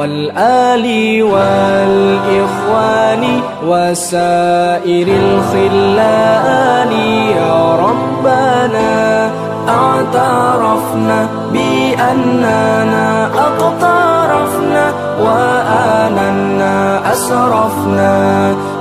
والآل 0.00 0.86
والإخوان 1.22 3.24
وسائر 3.66 5.08
الخلان. 5.24 6.92
يا 7.36 7.76
ربنا 7.76 9.30
اعترفنا 9.68 11.28
بأننا 11.52 13.26
أقترفنا 13.26 14.92
وآننا 15.24 16.76
أسرفنا 17.12 18.14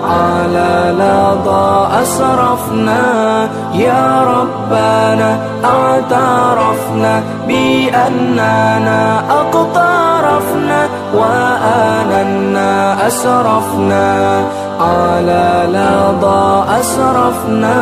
على 0.04 0.74
لظى 1.02 1.70
أسرفنا. 2.02 3.04
يا 3.74 4.24
ربنا 4.24 5.30
اعترفنا 5.66 7.24
بأننا 7.48 9.02
أقترفنا 9.42 10.80
وآننا 11.14 12.70
أسرفنا 13.08 14.08
على 14.80 15.48
لظى 15.76 16.64
أسرفنا. 16.80 17.78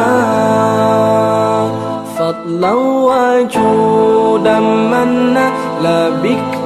فضلا 2.17 2.73
وجودا 3.09 4.59
منا 4.59 5.45
لا 5.83 6.09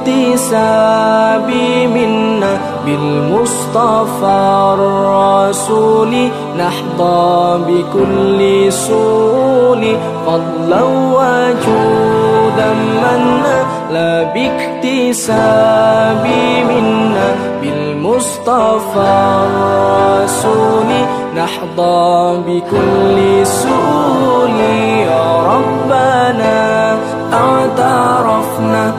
باكتساب 0.06 1.48
منا 1.94 2.58
بالمصطفى 2.86 4.74
الرسول. 4.74 6.12
نحظى 6.58 7.58
بكل 7.68 8.72
سول 8.72 9.96
فضلا 10.26 10.82
وجودا 10.82 12.70
منا 13.02 13.58
لا 13.92 14.22
باكتساب 14.34 16.26
منا 16.68 17.28
بالمصطفى 17.62 19.12
الرسول. 19.46 20.90
نحظى 21.36 22.38
بكل 22.46 23.46
سول 23.46 24.60
يا 25.06 25.24
ربنا 25.52 26.98
اعترفنا 27.32 28.94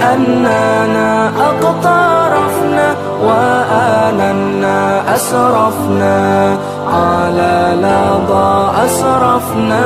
بأننا 0.00 1.28
أقترفنا 1.28 2.94
وآننا 3.24 5.14
أسرفنا 5.14 6.56
على 6.88 7.76
لظى 7.76 8.70
أسرفنا. 8.84 9.84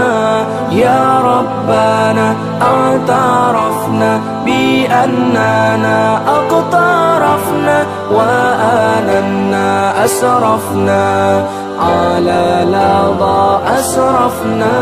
يا 0.70 1.20
ربنا 1.20 2.34
اعترفنا 2.62 4.20
بأننا 4.44 6.20
أقترفنا 6.28 7.86
وآننا 8.12 10.04
أسرفنا 10.04 11.44
على 11.80 12.64
لظى 12.70 13.58
أسرفنا. 13.78 14.74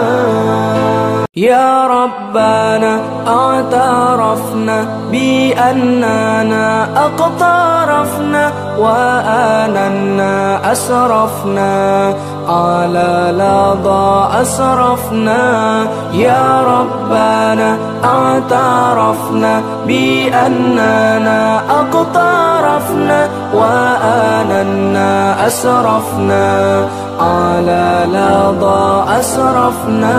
يا 1.37 1.87
ربنا 1.87 3.01
اعترفنا 3.27 4.87
بأننا 5.11 6.89
أقترفنا 7.07 8.53
وآننا 8.79 10.73
أسرفنا. 10.73 12.15
على 12.49 13.33
لظى 13.35 14.43
أسرفنا 14.43 15.87
يا 16.13 16.63
ربنا 16.63 17.77
اعترفنا 18.05 19.63
بأننا 19.87 21.61
أقترفنا 21.71 23.29
وآننا 23.55 25.47
أسرفنا. 25.47 26.89
على 27.23 28.07
لظى 28.09 29.05
أسرفنا 29.21 30.19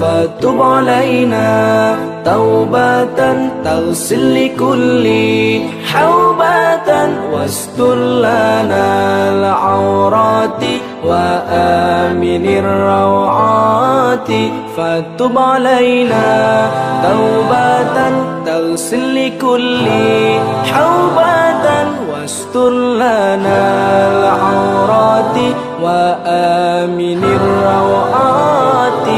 فتب 0.00 0.62
علينا 0.62 1.96
توبة 2.24 3.48
تغسل 3.64 4.34
لكل 4.34 5.06
حوبة 5.92 6.33
واستر 7.32 7.94
لنا 7.94 8.86
العورات 9.30 10.62
وآمن 11.04 12.44
الروعات. 12.46 14.30
فتب 14.76 15.38
علينا 15.38 16.28
توبة 17.02 17.96
تغسل 18.46 19.04
لكل 19.14 19.86
حوبة. 20.72 21.66
واستر 22.12 22.70
لنا 22.70 23.60
العورات 24.12 25.36
وآمن 25.82 27.20
الروعات. 27.24 29.08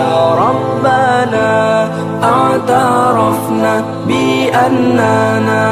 يا 0.00 0.16
ربنا 0.44 1.50
أعترفنا 2.22 3.74
بأننا 4.06 5.62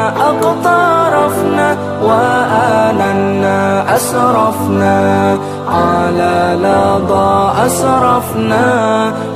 أقترفنا 1.35 1.77
وآننا 2.03 3.97
أسرفنا 3.97 5.39
على 5.69 6.57
لظى 6.63 7.53
أسرفنا. 7.67 8.67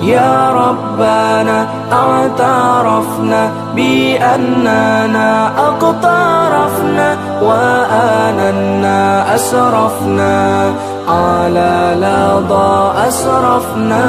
يا 0.03 0.51
ربنا 0.53 1.67
اعترفنا 1.93 3.51
بأننا 3.77 5.51
أقترفنا 5.59 7.17
وآننا 7.43 9.35
أسرفنا 9.35 10.73
على 11.09 11.97
لظى 11.97 12.93
أسرفنا. 13.09 14.05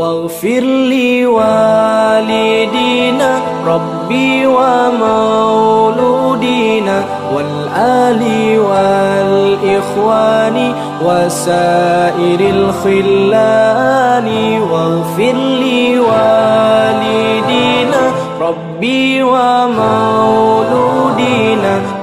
واغفر 0.00 0.60
لي 0.60 1.26
والدينا 1.26 3.40
ربي 3.66 4.46
ومولودينا 4.46 5.04
والآل 7.34 8.22
والإخوان 8.58 10.74
وسائر 11.04 12.40
الخلان. 12.40 14.28
واغفر 14.70 15.32
لي 15.32 15.98
والدينا 15.98 18.09
ربي 18.40 19.22
ومولودينا 19.22 19.80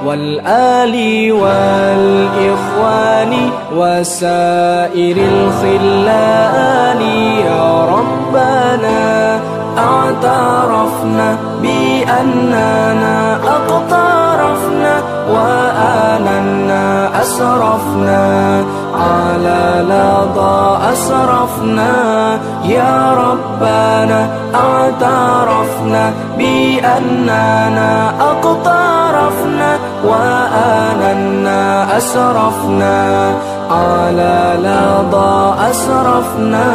والآل 0.06 0.94
والإخوان 1.32 3.32
وسائر 3.76 5.16
الخلان. 5.16 7.00
يا 7.46 7.84
ربنا 7.84 9.40
اعترفنا 9.78 11.36
بأننا 11.62 13.36
أقترفنا 13.36 14.94
وآننا 15.30 17.10
أسرفنا 17.22 18.64
على 18.98 19.84
لظى 19.88 20.78
أسرفنا 20.92 21.92
يا 22.64 23.14
ربنا 23.14 24.28
اعترفنا 24.54 26.12
بأننا 26.38 28.12
أقترفنا 28.20 29.78
وآننا 30.04 31.96
أسرفنا. 31.96 33.32
على 33.70 34.54
لظى 34.58 35.54
أسرفنا. 35.70 36.68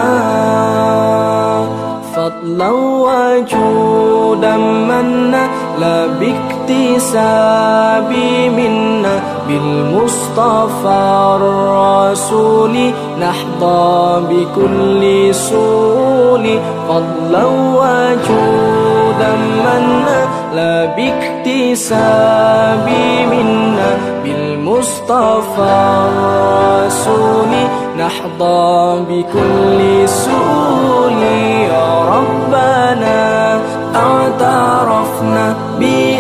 فضلا 2.16 2.70
وجودا 2.70 4.58
منا 4.58 5.48
لا 5.80 6.08
باكتساب 6.08 8.14
منا 8.58 9.20
بالمصطفى 9.48 11.02
الرسول 11.36 12.76
نحظى 13.20 14.22
بكل 14.30 15.36
سول. 15.36 16.60
فضلا 16.90 17.46
وجودا 17.78 19.32
منا 19.66 20.22
لا 20.56 20.76
باكتساب 20.86 22.88
منا. 23.32 23.92
بالمصطفى 24.24 25.76
الرسول 26.08 27.52
نحظى 27.98 29.00
بكل 29.10 29.80
سول. 30.10 31.22
يا 31.70 31.90
ربنا 32.16 33.22
اعترفنا 33.96 35.46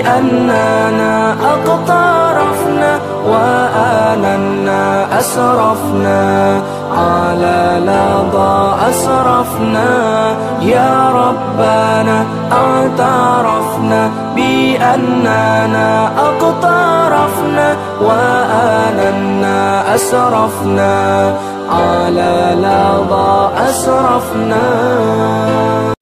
بأننا 0.03 1.35
أقترفنا 1.53 2.99
وآننا 3.27 5.07
أسرفنا 5.19 6.61
على 6.97 7.79
لظى 7.87 8.75
أسرفنا. 8.89 9.89
يا 10.61 11.09
ربنا 11.09 12.25
اعترفنا 12.51 14.09
بأننا 14.35 16.09
أقترفنا 16.17 17.75
وآننا 18.01 19.95
أسرفنا. 19.95 21.33
على 21.74 22.55
لظى 22.65 23.49
أسرفنا. 23.69 24.67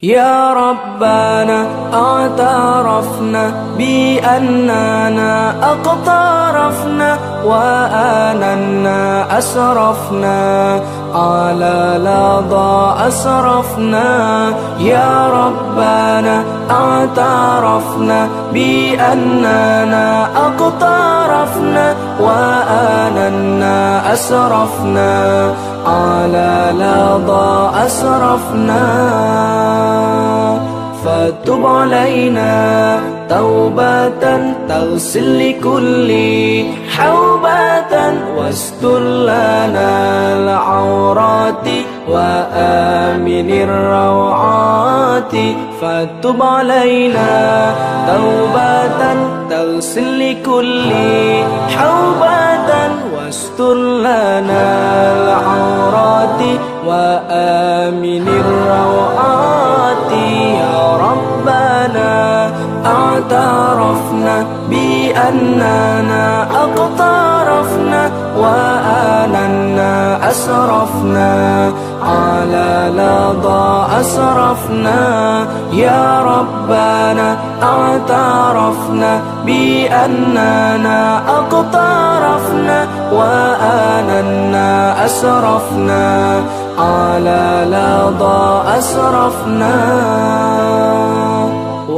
يا 0.01 0.53
ربنا 0.53 1.65
اعترفنا 1.93 3.43
بأننا 3.77 5.53
أقترفنا 5.71 7.17
وآننا 7.45 8.99
أسرفنا. 9.37 10.79
على 11.15 11.99
لظى 11.99 13.07
أسرفنا 13.07 14.53
يا 14.79 15.27
ربنا 15.27 16.43
اعترفنا 16.71 18.27
بأننا 18.53 20.27
أقترفنا 20.37 21.95
وآننا 22.19 24.13
أسرفنا. 24.13 25.53
على 25.87 26.73
لظى 26.75 27.69
أسرفنا 27.85 28.83
فتب 31.05 31.65
علينا. 31.65 33.20
توبة 33.31 34.53
تغسل 34.69 35.39
لكل 35.39 36.11
حوبة 36.97 37.93
واستر 38.37 38.99
لنا 38.99 39.89
العورات 40.37 41.67
وآمن 42.09 43.49
الروعات 43.51 45.31
فتب 45.81 46.43
علينا 46.43 47.75
توبة 48.07 49.15
تغسل 49.49 50.19
لكل 50.19 50.91
حوبة 51.77 52.71
واستر 53.15 53.73
لنا 53.75 54.63
العورات 55.23 56.41
وآمن 56.87 58.27
الروعات 58.27 60.11
يا 60.59 60.97
ربنا 60.97 62.40
أعترفنا 62.85 64.45
بأننا 64.69 66.47
أقترفنا 66.63 68.11
وآننا 68.37 70.29
أسرفنا 70.29 71.71
على 72.01 72.91
لظى 72.95 73.85
أسرفنا. 74.01 75.01
يا 75.71 76.21
ربنا 76.21 77.37
أعترفنا 77.63 79.21
بأننا 79.45 81.21
أقترفنا 81.37 82.87
وآننا 83.13 85.05
أسرفنا 85.05 86.41
على 86.77 87.65
لظى 87.67 88.63
أسرفنا. 88.77 89.75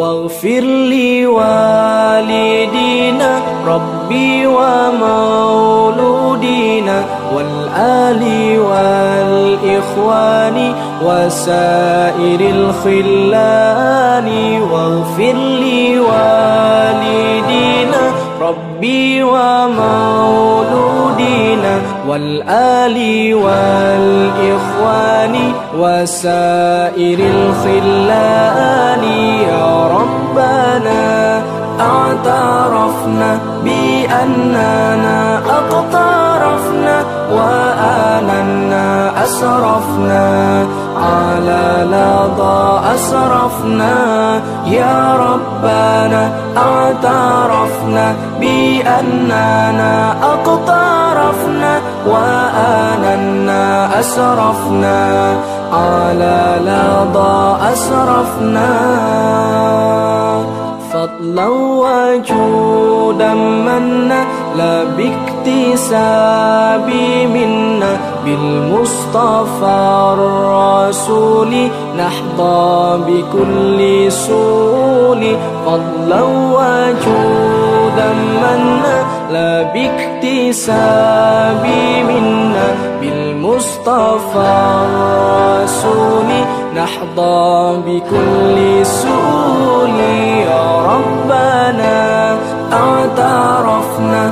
واغفر 0.03 0.63
لي 0.91 1.27
والدينا 1.27 3.31
ربي 3.67 4.47
ومولودينا 4.47 6.17
والآل 7.35 8.23
والإخوان 8.59 10.57
وسائر 11.05 12.41
الخلان. 12.55 14.29
واغفر 14.71 15.33
لي 15.33 15.99
والدينا 15.99 18.03
ربي 18.41 19.23
ومولودينا 19.23 19.73
والآل 22.07 22.97
والإخوان 23.35 25.35
وسائر 25.77 27.19
الخلان. 27.19 29.03
يا 29.49 29.87
ربنا 29.87 31.41
اعترفنا 31.79 33.39
بأننا 33.63 35.37
أقترفنا 35.37 37.03
وآننا 37.31 38.85
أسرفنا. 39.23 40.65
على 41.03 41.87
لظى 41.87 42.79
أسرفنا 42.95 43.95
يا 44.65 45.15
ربنا 45.15 46.31
اعترفنا 46.57 48.15
بأننا 48.39 50.15
أقترفنا 50.23 51.79
وآننا 52.07 53.89
أسرفنا. 53.99 55.33
على 55.73 56.59
لظى 56.61 57.57
أسرفنا. 57.73 58.69
فضلا 60.93 61.47
وجودا 61.47 63.33
منا 63.33 64.25
لا 64.57 64.83
باكتساب 65.43 66.89
منا 67.33 67.97
بالمصطفى 68.25 69.75
الرسول. 70.13 71.53
نحظى 71.97 72.99
بكل 73.07 74.11
سول 74.11 75.35
فضلا 75.65 76.21
وجودا 76.21 78.09
منا 78.43 78.97
لا 79.31 79.63
باكتساب 79.73 81.65
منا 82.07 82.67
بالمصطفى 83.01 84.51
الرسول. 84.85 86.29
نحظى 86.75 87.77
بكل 87.85 88.85
سول 88.85 89.99
يا 90.47 90.65
ربنا 90.81 92.37
اعترفنا 92.73 94.31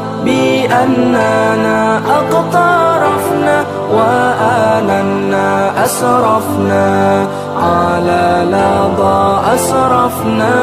بأننا 0.82 1.98
أقترفنا 1.98 3.66
وآننا 3.94 5.86
أسرفنا 5.86 7.28
على 7.58 8.46
لظى 8.50 9.40
أسرفنا. 9.56 10.56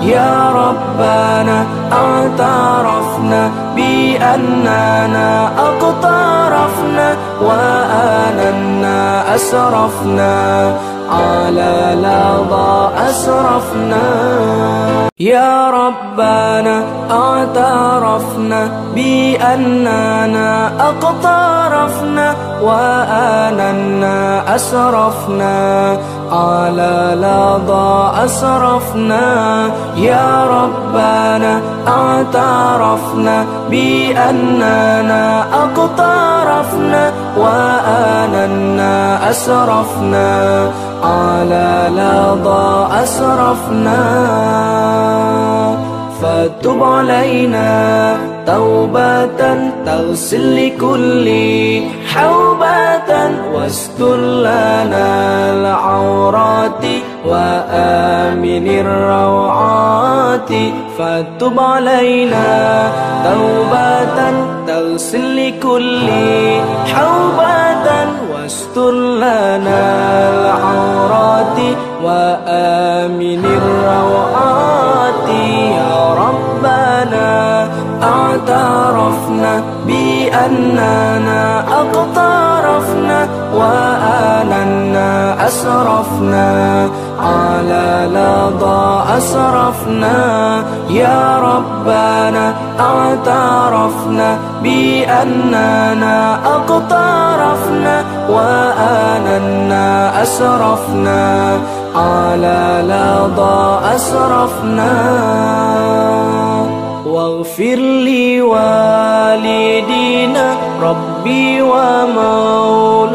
يا 0.00 0.50
ربنا 0.50 1.64
اعترفنا 1.92 3.50
بأننا 3.76 5.50
أقترفنا 5.58 7.16
وآننا 7.42 9.34
أسرفنا. 9.34 10.36
على 11.10 11.96
لظى 11.98 12.88
أسرفنا. 13.10 14.06
يا 15.20 15.70
ربنا 15.70 16.84
اعترفنا 17.10 18.68
بأننا 18.94 20.70
أقترفنا 20.80 22.34
وآننا 22.62 24.42
أسرفنا. 24.56 25.96
على 26.32 27.16
لظى 27.16 28.24
أسرفنا. 28.24 29.24
يا 29.96 30.44
ربنا 30.44 31.60
اعترفنا 31.88 33.46
بأننا 33.70 35.44
أقترفنا 35.62 37.12
وآننا 37.36 39.30
أسرفنا 39.30 40.30
على 41.02 41.88
لظى 41.90 42.88
أسرفنا. 43.02 44.02
فتب 46.22 46.82
علينا 46.82 48.16
توبة 48.46 49.40
تغسل 49.86 50.44
لكل 50.56 51.26
حوبة 52.14 53.10
واستر 53.54 54.16
لنا 54.16 55.08
العورات 55.52 56.84
وآمن 57.26 58.66
الروعات. 58.68 60.52
فتب 60.98 61.60
علينا 61.60 62.48
توبة 63.24 64.18
تغسل 64.66 65.36
لكل 65.36 66.08
حوبة 66.94 67.86
واستر 68.32 68.92
لنا 68.92 69.82
العورات 70.30 71.58
وآمن 72.04 73.44
الروعات. 73.44 75.28
يا 75.78 76.14
ربنا 76.14 77.68
اعترفنا 78.02 79.62
بأننا 79.86 81.64
أقترفنا 81.80 83.28
وآننا 83.54 85.46
أسرفنا 85.46 86.48
على 87.20 88.08
لظى 88.10 89.02
أسرفنا 89.16 90.62
يا 90.90 91.38
ربنا 91.38 92.54
اعترفنا 92.80 94.38
بأننا 94.62 96.38
أقترفنا 96.46 98.04
وآننا 98.30 100.22
أسرفنا. 100.22 101.58
على 101.96 102.82
لظى 102.84 103.80
أسرفنا. 103.94 104.92
واغفر 107.06 107.76
لي 108.04 108.42
والدينا 108.42 110.54
ربي 111.26 111.62
ومولودينا 111.62 113.10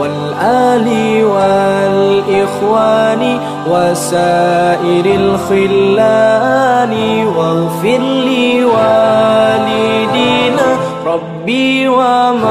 والآل 0.00 0.88
والإخوان 1.24 3.22
وسائر 3.70 5.06
الخلان 5.06 6.94
واغفر 7.36 7.98
لي 7.98 8.64
والدينا 8.64 10.68
ربي 11.06 11.88
ومولودينا 11.88 12.46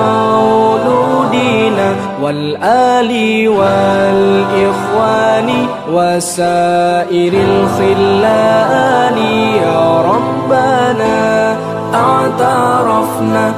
والآل 2.21 3.11
والإخوان 3.49 5.49
وسائر 5.91 7.33
الخلان. 7.33 9.17
يا 9.61 10.01
ربنا 10.01 11.55
اعترفنا 11.93 13.53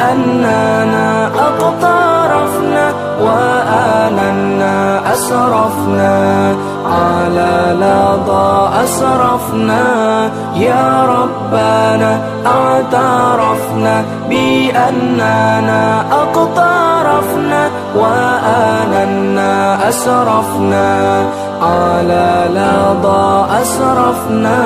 بأننا 0.00 1.26
أقترفنا 1.26 2.92
وآننا 3.20 5.02
أسرفنا 5.12 6.54
على 6.86 7.76
لظى 7.80 8.68
أسرفنا. 8.84 9.84
يا 10.54 11.04
ربنا 11.04 12.20
اعترفنا 12.46 14.04
بأننا 14.28 16.04
أقترفنا 16.12 17.70
وآننا 17.96 19.88
أسرفنا 19.88 21.24
على 21.62 22.48
لظى 22.54 23.46
أسرفنا. 23.62 24.60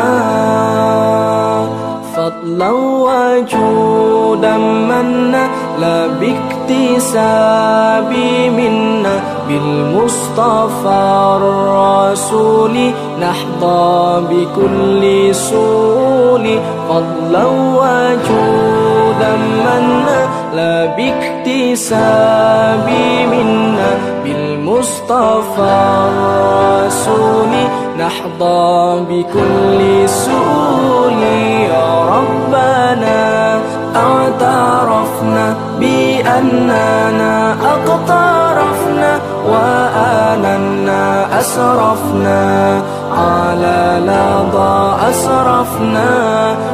فضلا 2.45 2.71
وجودا 2.71 4.57
منا 4.57 5.49
لا 5.81 6.07
باكتساب 6.07 6.53
منا 8.57 9.21
بالمصطفى 9.49 11.37
الرسول 11.37 12.77
نحظى 13.21 14.23
بكل 14.31 15.35
سول 15.35 16.59
فضلا 16.89 17.45
وجودا 17.45 18.94
منا 19.65 20.21
لا 20.55 20.75
باكتساب 20.97 22.89
منا. 23.33 23.91
بالمصطفى 24.25 25.75
الرسول 26.09 27.53
نحظى 27.99 29.01
بكل 29.09 30.09
سول 30.09 31.23
يا 31.71 31.89
ربنا 32.15 33.23
اعترفنا 33.97 35.47
بأننا 35.81 37.35
أقترفنا 37.53 39.21
وآننا 39.51 41.03
أسرفنا. 41.41 42.43
على 43.19 44.01
لظى 44.05 44.97
أسرفنا 45.11 46.11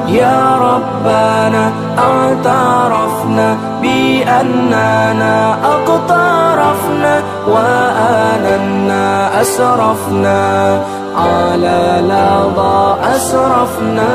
يا 0.09 0.57
ربنا 0.57 1.73
اعترفنا 1.99 3.57
بأننا 3.83 5.57
أقترفنا 5.65 7.23
وآننا 7.49 9.41
أسرفنا. 9.41 10.81
على 11.17 12.01
لظى 12.03 12.95
أسرفنا. 13.17 14.11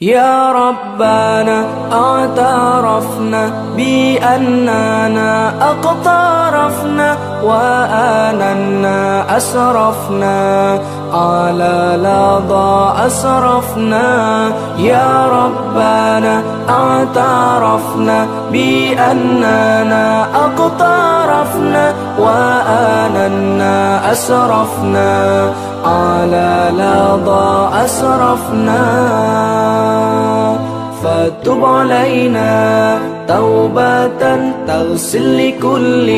يا 0.00 0.52
ربنا 0.52 1.66
اعترفنا 1.92 3.52
بأننا 3.76 5.52
أقترفنا 5.70 7.16
وآننا 7.42 9.36
أسرفنا. 9.36 10.78
على 11.12 11.98
لظى 12.02 13.06
أسرفنا 13.06 14.08
يا 14.78 15.26
ربنا 15.26 16.42
اعترفنا 16.68 18.26
بأننا 18.52 20.26
أقترفنا 20.34 21.92
وآننا 22.18 24.12
أسرفنا. 24.12 25.52
على 25.84 26.70
لظى 26.72 27.68
أسرفنا 27.84 28.82
فتب 31.02 31.64
علينا. 31.64 33.17
توبة 33.28 34.52
تغسل 34.66 35.48
لكل 35.48 36.08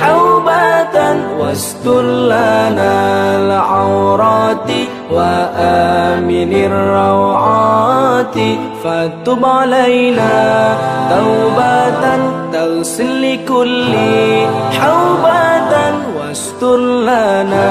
حوبة 0.00 1.16
واستر 1.40 2.02
لنا 2.02 2.92
العورات 3.36 4.70
وآمن 5.12 6.52
الروعات 6.52 8.34
فتب 8.84 9.44
علينا 9.44 10.76
توبة 11.10 12.18
تغسل 12.52 13.22
لكل 13.22 13.94
حوبة 14.80 15.72
واستر 16.18 16.76
لنا 16.76 17.68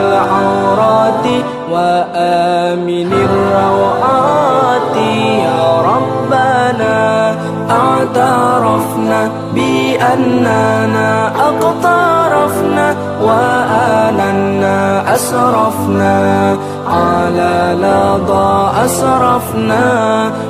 العورات 0.00 1.26
وآمن 1.70 3.12
الروعات 3.12 4.96
يا 5.44 5.80
ربنا 5.80 6.13
اعترفنا 8.16 9.30
بأننا 9.54 11.32
أقترفنا 11.48 12.96
وآننا 13.22 15.14
أسرفنا 15.14 16.56
على 16.86 17.76
لظى 17.80 18.70
أسرفنا. 18.84 19.84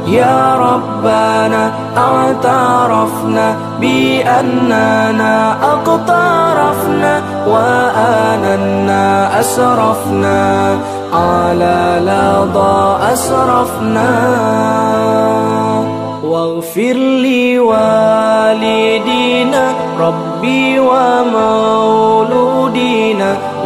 يا 0.07 0.57
ربنا 0.57 1.73
اعترفنا 1.97 3.57
بأننا 3.81 5.57
أقترفنا 5.63 7.23
وآننا 7.47 9.41
أسرفنا 9.41 10.79
على 11.13 12.01
لظى 12.01 12.97
أسرفنا. 13.13 14.11
واغفر 16.35 16.97
لوالدينا 17.27 17.95
ربي 20.01 20.79
ومولودينا 20.79 22.11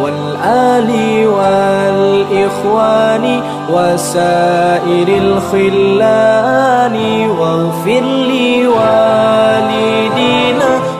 والآل 0.03 0.89
والإخوان 1.27 3.25
وسائر 3.73 5.07
الخلان. 5.07 6.95
واغفر 7.39 8.01
لوالدينا 8.01 9.08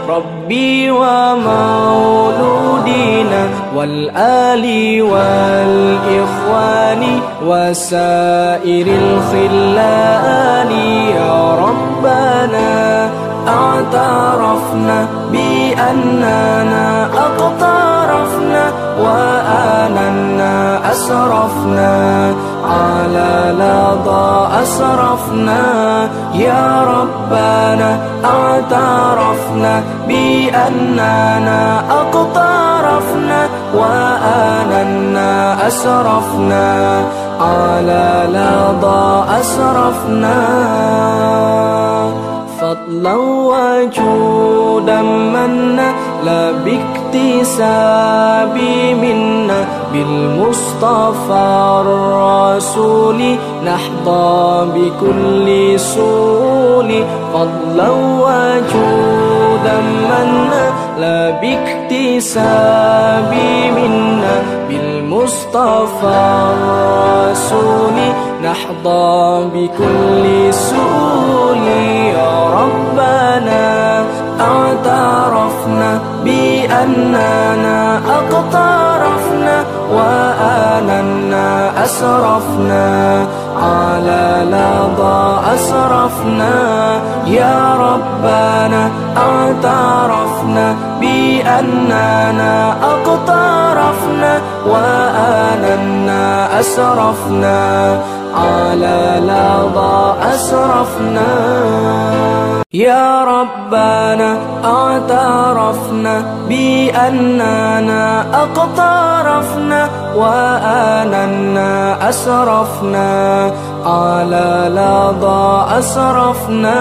ربي 0.10 0.91
ومولودينا 0.91 1.49
والآل 3.76 4.66
والإخوان 5.01 7.03
وسائر 7.45 8.88
الخلان. 9.03 10.72
يا 11.16 11.36
ربنا 11.66 12.72
اعترفنا 13.47 14.97
بأننا 15.32 16.88
أقترفنا 17.26 18.64
وآننا 19.03 20.29
أسرفنا 21.00 22.34
على 22.66 23.56
لظى 23.60 24.47
أسرفنا. 24.64 25.64
يا 26.34 26.84
ربنا 26.84 27.89
اعترفنا 28.26 29.84
بأننا 30.08 31.84
أقترفنا 32.02 33.39
وآننا 33.76 35.32
أسرفنا 35.68 36.68
على 37.41 38.08
لظى 38.36 39.24
أسرفنا. 39.39 40.38
فضلا 42.62 43.16
وجودا 43.52 45.02
منا 45.02 45.88
لا 46.26 46.52
باكتساب 47.14 48.57
منا 49.01 49.66
بالمصطفى 49.93 51.47
الرسول. 51.82 53.20
نحظى 53.66 54.68
بكل 54.76 55.80
سول 55.80 57.03
فضلا 57.34 57.89
وجودا 57.89 59.78
منا 60.10 60.66
لا 60.99 61.30
باكتساب 61.41 63.34
منا 63.76 64.36
بالمصطفى 64.70 66.20
الرسول. 66.53 67.97
نحظى 68.43 69.45
بكل 69.53 70.53
سول 70.53 71.68
يا 72.16 72.34
ربنا 72.60 74.05
اعترفنا 74.39 76.01
بأننا 76.70 77.97
أقترفنا 77.97 79.63
وآننا 79.93 81.72
أسرفنا 81.84 83.26
على 83.57 84.45
لظى 84.53 85.39
أسرفنا. 85.55 86.53
يا 87.26 87.76
ربنا 87.76 88.91
اعترفنا 89.17 90.76
بأننا 91.01 92.76
أقترفنا 92.84 94.41
وآننا 94.67 96.59
أسرفنا. 96.59 97.99
على 98.40 99.22
لظى 99.24 100.14
أسرفنا. 100.36 101.32
يا 102.74 103.24
ربنا 103.24 104.38
اعترفنا 104.66 106.24
بأننا 106.50 108.26
أقترفنا 108.34 109.90
وآننا 110.16 111.98
أسرفنا. 112.10 113.52
على 113.86 114.70
لظى 114.70 115.66
أسرفنا. 115.80 116.80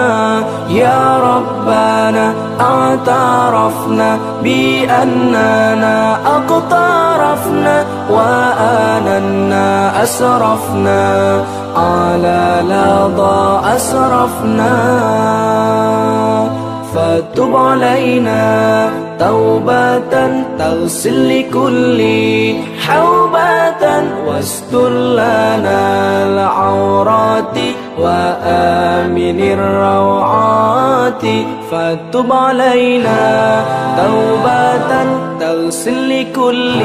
يا 0.68 1.18
ربنا 1.18 2.34
اعترفنا 2.60 4.18
بأننا 4.42 6.16
أقترفنا 7.28 7.86
وآننا 8.10 10.02
أسرفنا 10.02 11.44
على 11.76 12.62
لظى 12.64 13.60
أسرفنا. 13.76 14.74
فتب 16.94 17.56
علينا 17.56 18.90
توبة 19.18 20.42
تغسل 20.58 21.28
لكل 21.28 22.00
حوبة 22.86 23.84
واستر 24.26 24.88
لنا 24.90 25.80
العورات. 26.26 27.58
وآمن 28.00 29.40
الروعات. 29.40 31.22
فتب 31.70 32.32
علينا 32.32 33.62
توبة 33.96 35.06
تغسل 35.40 36.08
لكل 36.08 36.82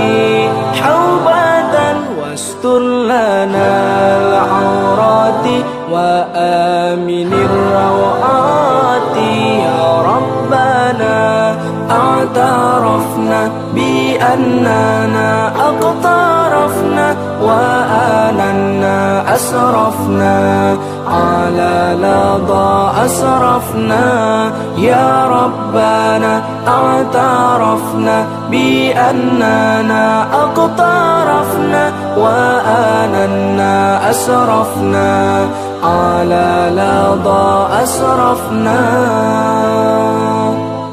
حوبة. 0.81 1.95
واستر 2.21 2.79
لنا 2.79 3.71
العورات. 4.17 5.45
وآمن 5.91 7.33
الروعات. 7.33 9.17
يا 9.65 10.01
ربنا 10.01 11.55
اعترفنا 11.91 13.51
بأننا 13.75 15.47
أقترفنا. 15.47 17.15
وآننا 17.41 19.23
أسرفنا. 19.35 20.77
على 21.13 21.97
لظى 21.99 22.91
أسرفنا 23.05 24.51
يا 24.77 25.27
ربنا 25.27 26.41
اعترفنا 26.67 28.25
بأننا 28.51 30.27
أقترفنا 30.43 31.91
وآننا 32.17 34.09
أسرفنا 34.09 35.45
على 35.83 36.71
لظى 36.71 37.67
أسرفنا 37.83 38.79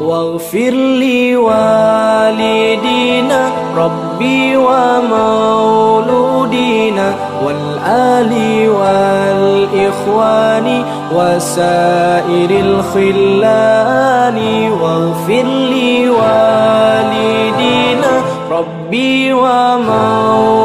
واغفر 0.01 0.71
لوالدينا 2.21 3.51
ربي 3.77 4.57
ومولودينا 5.81 7.15
والآل 7.45 8.33
والإخوان 8.69 10.69
وسائر 11.15 12.51
الخلان 12.67 14.39
واغفر 14.81 15.47
لوالدينا 15.75 18.13
ربي 18.51 19.33
ومولودينا 19.33 20.65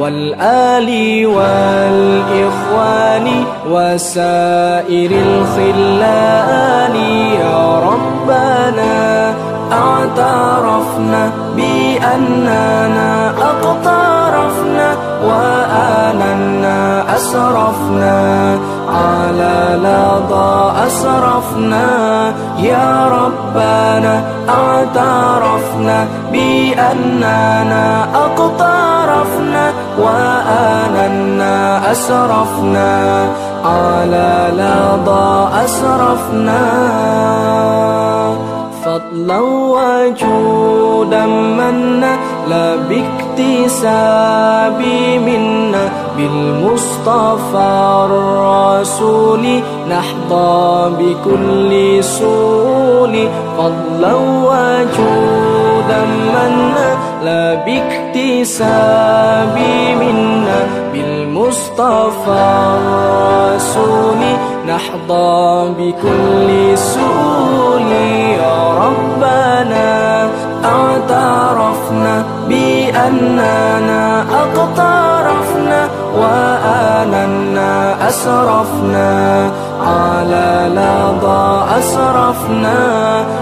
والآل 0.00 0.88
والإخوان 1.26 3.26
وسائر 3.70 5.10
الخلان. 5.10 6.96
يا 7.40 7.60
ربنا 7.78 8.94
اعترفنا 9.72 11.22
بأننا 11.56 13.32
أقترفنا 14.42 14.96
وآننا 15.24 17.16
أسرفنا 17.16 18.58
على 18.88 19.78
لظى 19.82 20.72
أسرفنا. 20.86 21.86
يا 22.58 23.08
ربنا 23.08 24.22
اعترفنا 24.48 26.06
بأننا 26.32 28.06
أقترفنا 28.14 29.64
وآننا 29.98 31.56
أسرفنا 31.92 32.90
على 33.64 34.32
لظى 34.52 35.48
أسرفنا. 35.64 36.62
فضلا 38.84 39.40
وجودا 39.74 41.26
منا 41.26 42.12
لا 42.48 42.76
باكتساب 43.36 44.78
منا 45.26 45.88
بالمصطفى 46.16 47.70
الرسول 48.04 49.60
نحظى 49.90 50.90
بكل 50.98 52.04
سول 52.04 53.28
فضلا 53.58 54.14
وجودا 54.14 56.00
منا 56.34 56.96
لا 57.24 57.54
باكتساب 57.54 59.58
منا 60.00 60.66
بالمصطفى 60.92 62.44
الرسول 62.76 64.20
نحظى 64.68 65.68
بكل 65.78 66.78
سؤول 66.78 67.92
يا 68.38 68.58
ربنا 68.78 70.28
اعترفنا 70.64 71.81
بأننا 72.92 74.24
أقترفنا 74.42 75.88
وآننا 76.16 78.08
أسرفنا 78.08 79.50
على 79.80 80.70
لظى 80.76 81.64
أسرفنا. 81.78 82.78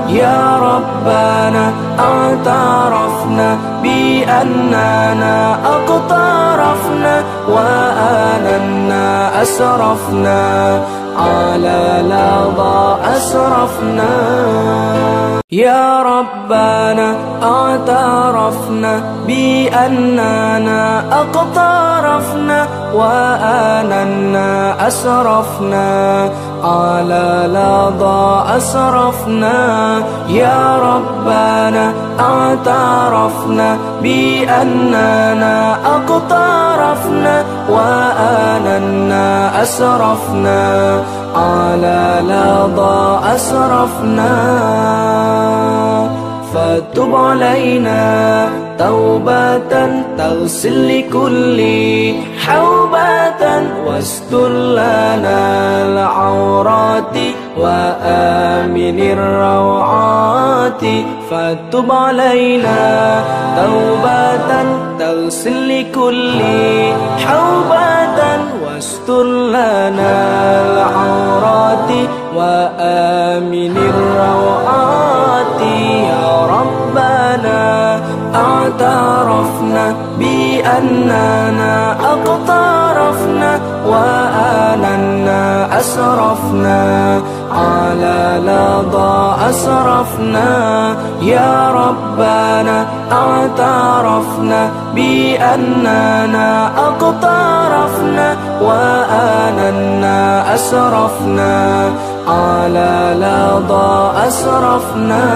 يا 0.09 0.57
ربنا 0.57 1.73
اعترفنا 1.99 3.59
بأننا 3.83 5.59
أقترفنا 5.65 7.23
وآننا 7.49 9.43
أسرفنا. 9.43 10.41
على 11.21 12.03
لظى 12.13 12.97
أسرفنا. 13.17 14.15
يا 15.53 16.03
ربنا 16.03 17.15
اعترفنا 17.43 18.93
بأننا 19.27 21.05
أقترفنا 21.21 22.67
وآننا 22.95 24.49
أسرفنا. 24.89 26.29
على 26.65 27.49
لظى 27.49 28.57
أسرفنا 28.57 30.03
يا 30.29 30.79
ربنا 30.79 31.93
اعترفنا 32.21 33.79
بأننا 34.03 35.77
أقترفنا 35.87 37.45
وآننا 37.69 39.63
أسرفنا. 39.63 41.01
على 41.37 42.23
لظى 42.25 43.21
أسرفنا 43.35 44.33
فتب 46.55 47.15
علينا 47.15 48.49
توبة 48.79 50.03
تغسل 50.19 50.89
لكل 50.99 51.61
حوبة 52.47 52.90
واستر 53.87 54.49
لنا 54.49 55.41
العورات 55.87 57.17
وآمن 57.59 58.99
الروعات. 59.01 60.85
فتب 61.31 61.93
علينا 61.93 63.25
توبة 63.57 64.51
تغسل 64.99 65.69
لكل 65.69 66.41
حوبة. 67.27 68.21
واستر 68.65 69.25
لنا 69.25 70.15
العورات 70.67 71.91
وآمن 72.37 73.77
الروعات. 73.77 75.61
يا 76.11 76.47
ربنا 76.47 77.63
أعترفنا 78.35 79.95
بأننا 80.19 81.97
أقترفنا 83.01 83.61
وآننا 83.87 85.79
أسرفنا 85.81 87.21
على 87.53 88.41
لظى 88.45 89.35
أسرفنا. 89.51 90.51
يا 91.23 91.71
ربنا 91.71 92.87
اعترفنا 93.13 94.71
بأننا 94.95 96.71
أقترفنا 96.89 98.37
وآننا 98.63 100.55
أسرفنا 100.55 101.91
على 102.29 103.15
لظى 103.17 104.13
أسرفنا. 104.29 105.27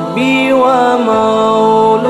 ربي 0.10 0.54
ومولودينا 0.54 2.10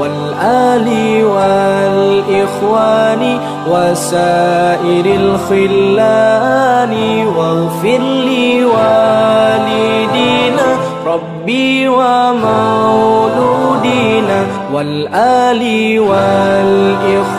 والآل 0.00 0.88
والإخوان 1.24 3.22
وسائر 3.70 5.06
الخلان 5.20 6.94
واغفر 7.36 7.98
لي 7.98 8.64
والدينا 8.64 9.68
ربي 11.06 11.88
ومولودينا 11.88 13.18
والآل 14.72 15.62
والإخوان 16.00 17.38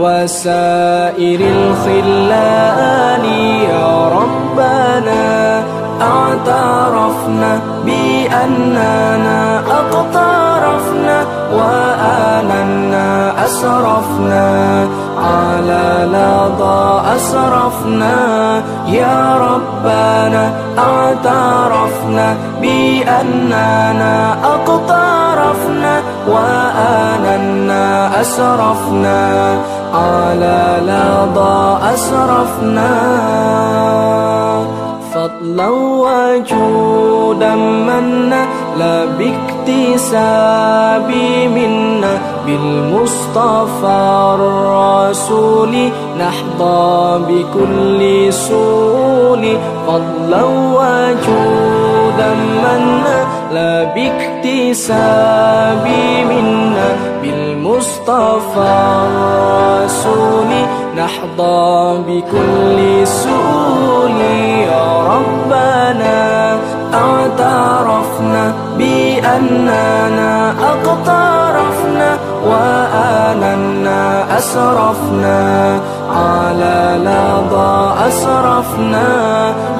وسائر 0.00 1.40
الخلان 1.40 3.24
يا 3.70 4.08
ربنا 4.08 5.62
اعترفنا 6.00 7.60
بأننا 8.34 9.58
أقترفنا 9.58 11.24
وآننا 11.52 13.32
أسرفنا 13.46 14.88
على 15.18 16.08
لظى 16.12 17.02
أسرفنا 17.16 18.16
يا 18.86 19.36
ربنا 19.36 20.52
اعترفنا 20.78 22.36
بأننا 22.60 24.36
أقترفنا 24.44 26.02
وآننا 26.28 28.20
أسرفنا 28.20 29.58
على 29.94 30.80
لظى 30.82 31.78
أسرفنا 31.94 32.90
فضلا 35.44 35.68
وجودا 35.68 37.54
منا 37.54 38.46
لا 38.78 39.04
باكتساب 39.04 41.10
منا 41.54 42.18
بالمصطفى 42.46 44.34
الرسول 44.34 45.74
نحظى 46.18 47.20
بكل 47.28 48.32
سول 48.32 49.56
فضلا 49.86 50.42
وجودا 50.44 52.34
منا 52.64 53.26
لا 53.52 53.84
باكتساب 53.84 55.88
منا 56.30 56.88
بالمصطفى 57.22 58.72
الرسول 59.06 60.50
نحظى 60.96 61.98
بكل 62.06 63.06
سؤول 63.06 64.20
يا 64.70 65.02
ربنا. 65.02 66.58
اعترفنا 66.94 68.52
بأننا 68.78 70.50
أقترفنا 70.50 72.18
وآننا 72.46 74.38
أسرفنا. 74.38 75.80
على 76.10 76.98
لظى 77.00 77.94
أسرفنا 78.08 79.08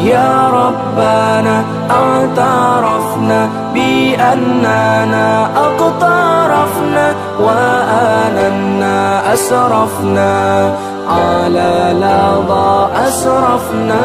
يا 0.01 0.49
ربنا. 0.49 1.65
اعترفنا 1.91 3.49
بأننا 3.75 5.49
أقترفنا 5.57 7.15
وآننا 7.41 9.33
أسرفنا. 9.35 10.94
على 11.15 11.95
لظى 11.97 12.89
أسرفنا. 13.09 14.05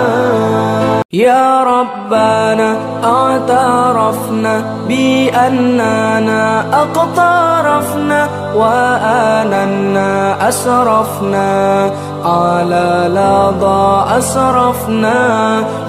يا 1.14 1.64
ربنا 1.64 2.76
اعترفنا 3.03 4.64
بأننا 4.88 6.64
أقترفنا 6.74 8.28
وآننا 8.55 10.36
أسرفنا. 10.49 11.89
على 12.26 13.10
لظى 13.10 14.05
أسرفنا. 14.18 15.18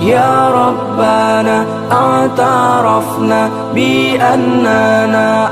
يا 0.00 0.48
ربنا 0.48 1.64
اعترفنا 1.92 3.50
بأننا 3.74 5.48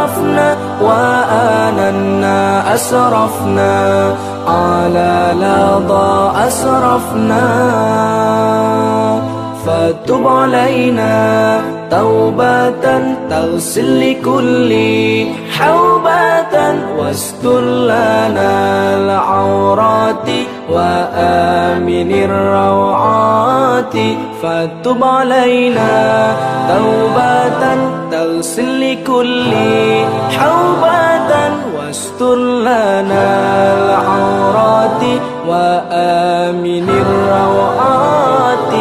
أقترفنا 0.00 0.56
وآننا 0.82 2.74
أسرفنا 2.74 4.14
على 4.46 5.34
لظى 5.36 6.32
أسرفنا. 6.46 7.46
فتب 9.66 10.26
علينا 10.26 11.60
توبة 11.90 12.84
تغسل 13.30 14.00
لكل 14.00 14.72
حوبة 15.58 16.54
واستر 16.98 17.60
لنا 17.60 18.52
العورات. 18.96 20.28
وآمن 20.72 22.12
الروعات. 22.12 23.94
فاتب 24.42 25.04
علينا 25.04 26.32
توبة 26.68 27.62
تغسل 28.10 28.80
لكل 28.80 29.52
حوبة. 30.38 31.50
واستر 31.76 32.36
لنا 32.36 33.26
العورات. 33.74 35.02
وآمن 35.48 36.88
الروعات. 36.88 38.72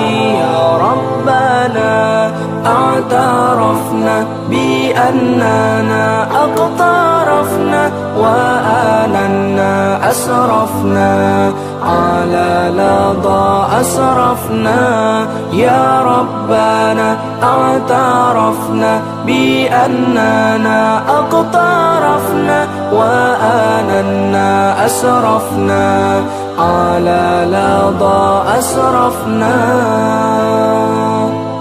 يا 0.42 0.78
ربنا 0.78 2.32
اعترفنا 2.66 4.26
بأننا 4.50 6.24
أقترفنا. 6.24 7.92
وآننا 8.18 10.10
أسرفنا. 10.10 11.52
على 11.84 12.72
لظى 12.74 13.68
أسرفنا 13.82 15.28
يا 15.54 16.02
ربنا 16.02 17.18
اعترفنا 17.44 19.02
بأننا 19.26 21.02
أقترفنا 21.10 22.68
وآننا 22.94 24.86
أسرفنا. 24.86 26.22
على 26.60 27.48
لظى 27.50 28.44
أسرفنا. 28.60 29.56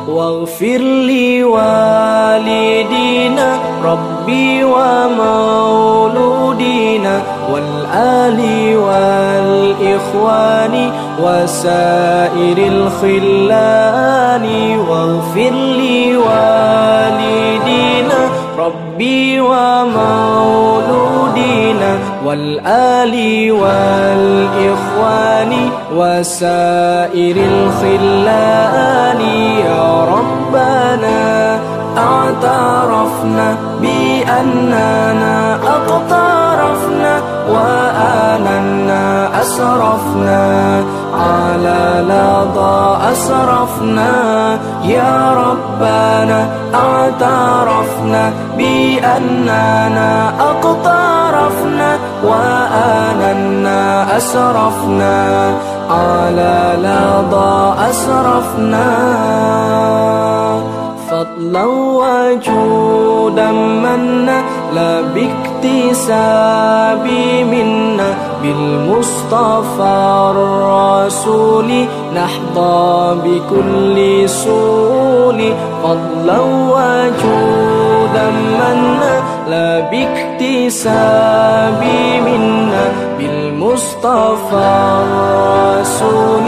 واغفر 0.09 0.79
لي 0.79 1.45
والدينا 1.45 3.59
ربي 3.85 4.64
ومولودينا. 4.64 7.38
والآل 7.99 8.78
والإخوان 8.78 10.74
وسائر 11.22 12.59
الخلان 12.59 14.46
واغفر 14.88 15.51
لي 15.51 16.16
والدينا 16.16 18.20
ربي 18.59 19.40
ومولودينا 19.40 19.99
والآل 22.24 23.14
والإخوان 23.53 25.53
وسائر 25.94 27.36
الخلان. 27.36 29.20
يا 29.66 30.05
ربنا 30.05 31.59
اعترفنا 31.99 33.57
بأننا 34.29 35.55
أقترفنا 35.55 37.20
وآننا 37.49 39.31
أسرفنا 39.43 40.85
على 41.14 42.05
لظى 42.09 42.99
أسرفنا. 43.12 44.12
يا 44.85 45.35
ربنا 45.35 46.47
اعترفنا 46.74 48.33
بأننا 48.57 50.33
أقترفنا 50.41 51.99
وآننا 52.24 54.16
أسرفنا 54.16 55.53
على 55.91 56.76
لظى 56.79 57.74
أسرفنا. 57.91 58.89
فضلا 61.11 61.65
وجودا 61.65 63.51
منا 63.53 64.43
لا 64.75 65.01
باكتساب 65.01 67.07
منا 67.51 68.15
بالمصطفى 68.43 70.31
الرسول. 70.31 71.71
نحظى 72.15 73.17
بكل 73.25 74.29
سول 74.29 75.53
فضلا 75.83 76.39
وجودا 76.73 78.27
منا. 78.61 79.18
لا 79.49 79.80
باكتساب 79.80 81.82
منا 82.26 82.84
بالمصطفى 83.18 84.70
الرسول 85.03 86.42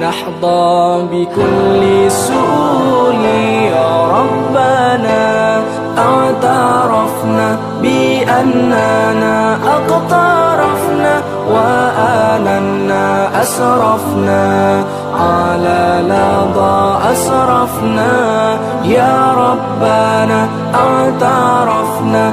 نحظى 0.00 1.02
بكل 1.12 2.10
سول 2.10 3.24
يا 3.72 3.90
ربنا 4.18 5.60
اعترفنا 5.98 7.58
بأننا 7.82 9.58
أقترفنا 9.76 11.14
وآننا 11.50 13.04
أسرفنا 13.42 14.84
على 15.20 16.02
لظى 16.08 16.98
أسرفنا. 17.12 18.12
يا 18.84 19.32
ربنا 19.32 20.48
اعترفنا 20.74 22.32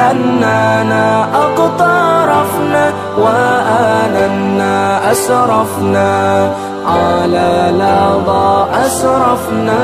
بأننا 0.00 1.24
أقترفنا 1.34 2.92
وآننا 3.18 5.12
أسرفنا 5.12 6.52
على 6.86 7.72
لظى 7.74 8.66
أسرفنا. 8.86 9.80